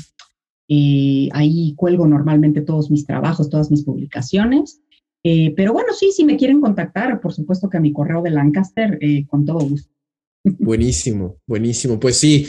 [0.67, 4.81] eh, ahí cuelgo normalmente todos mis trabajos, todas mis publicaciones.
[5.23, 8.31] Eh, pero bueno, sí, si me quieren contactar, por supuesto que a mi correo de
[8.31, 9.91] Lancaster, eh, con todo gusto.
[10.43, 11.99] Buenísimo, buenísimo.
[11.99, 12.47] Pues sí,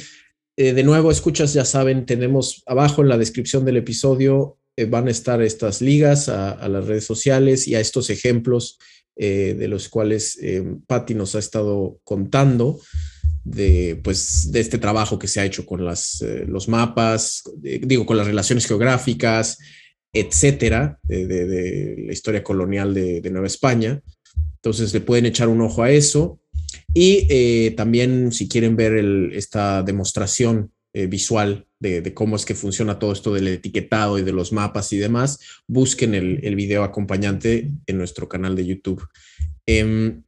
[0.57, 4.59] de nuevo, escuchas, ya saben, tenemos abajo en la descripción del episodio,
[4.89, 8.79] van a estar estas ligas a, a, las redes sociales y a estos ejemplos
[9.21, 12.79] eh, de los cuales eh, Patti nos ha estado contando
[13.45, 18.07] de, pues, de este trabajo que se ha hecho con las, eh, los mapas, digo,
[18.07, 19.59] con las relaciones geográficas,
[20.13, 24.01] etcétera, de, la historia colonial de, Nueva España.
[24.57, 26.41] Entonces le pueden echar un ojo a eso.
[26.95, 28.97] Y también si quieren ver
[29.33, 34.53] esta demostración visual de, cómo es que funciona todo esto del etiquetado y de los
[34.53, 39.07] mapas y demás, busquen el, el video acompañante en nuestro canal de YouTube.
[39.67, 40.23] Em,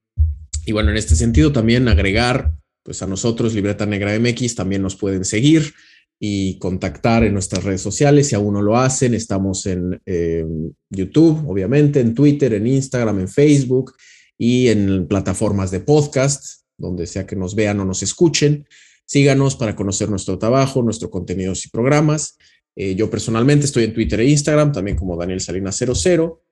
[0.67, 2.53] y bueno, en este sentido también agregar
[2.83, 5.73] pues a nosotros, Libreta Negra MX, también nos pueden seguir
[6.19, 8.29] y contactar en nuestras redes sociales.
[8.29, 13.29] Si aún no lo hacen, estamos en em, YouTube, obviamente, en Twitter, en Instagram, en
[13.29, 13.95] Facebook
[14.37, 18.67] y en plataformas de podcast, donde sea que nos vean o nos escuchen.
[19.07, 22.37] Síganos para conocer nuestro trabajo, nuestros contenidos y programas.
[22.77, 26.43] Eh, yo personalmente estoy en Twitter e Instagram, también como Daniel Salinas 00.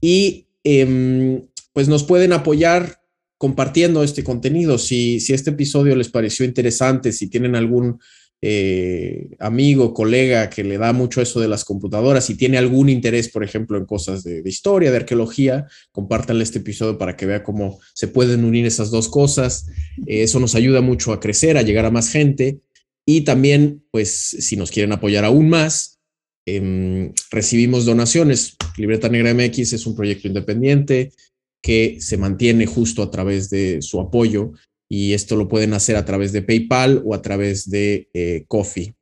[0.00, 2.97] Y em, pues nos pueden apoyar
[3.38, 4.76] compartiendo este contenido.
[4.76, 7.98] Si, si este episodio les pareció interesante, si tienen algún
[8.40, 13.28] eh, amigo, colega que le da mucho eso de las computadoras y tiene algún interés,
[13.28, 17.80] por ejemplo, en cosas de, historia, de arqueología, compártanle este episodio para que vea cómo
[17.94, 19.66] se pueden unir esas dos cosas.
[20.06, 22.58] Eh, eso nos ayuda mucho a crecer, a llegar a más gente.
[23.06, 25.98] Y también, pues, si nos quieren apoyar aún más,
[26.46, 28.56] em, recibimos donaciones.
[28.76, 31.12] Libreta Negra MX es un proyecto independiente
[31.62, 34.52] que se mantiene justo a través de su apoyo
[34.88, 38.94] y esto lo pueden hacer a través de PayPal o a través de eh, Coffee.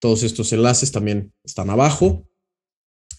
[0.00, 2.28] Todos estos enlaces también están abajo.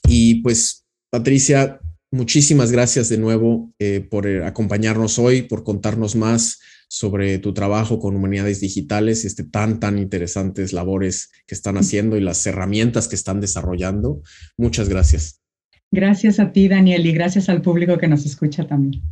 [0.08, 1.80] Y pues, Patricia,
[2.12, 8.00] muchísimas gracias de nuevo eh, por eh, acompañarnos hoy, por contarnos más sobre tu trabajo
[8.00, 13.08] con humanidades digitales y este tan, tan interesantes labores que están haciendo y las herramientas
[13.08, 14.22] que están desarrollando.
[14.58, 15.45] Muchas gracias.
[15.92, 19.04] Gracias a ti, Daniel, y gracias al público que nos escucha también.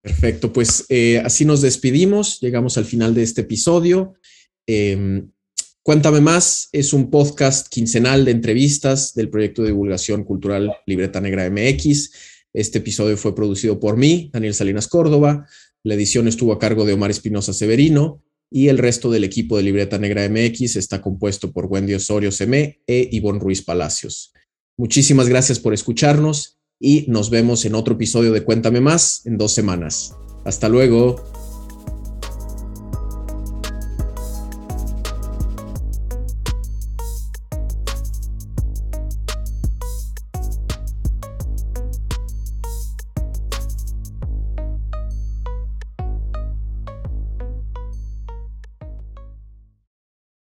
[0.00, 4.14] Perfecto, pues eh, así nos despedimos, llegamos al final de este episodio.
[4.66, 5.28] Em,
[5.86, 11.48] Cuéntame más, es un podcast quincenal de entrevistas del proyecto de divulgación cultural Libreta Negra
[11.48, 12.10] MX.
[12.52, 15.46] Este episodio fue producido por mí, Daniel Salinas Córdoba.
[15.84, 19.62] La edición estuvo a cargo de Omar Espinosa Severino y el resto del equipo de
[19.62, 24.32] Libreta Negra MX está compuesto por Wendy Osorio Semé e Ivonne Ruiz Palacios.
[24.78, 29.54] Muchísimas gracias por escucharnos y nos vemos en otro episodio de Cuéntame más en dos
[29.54, 30.14] semanas.
[30.44, 31.35] Hasta luego.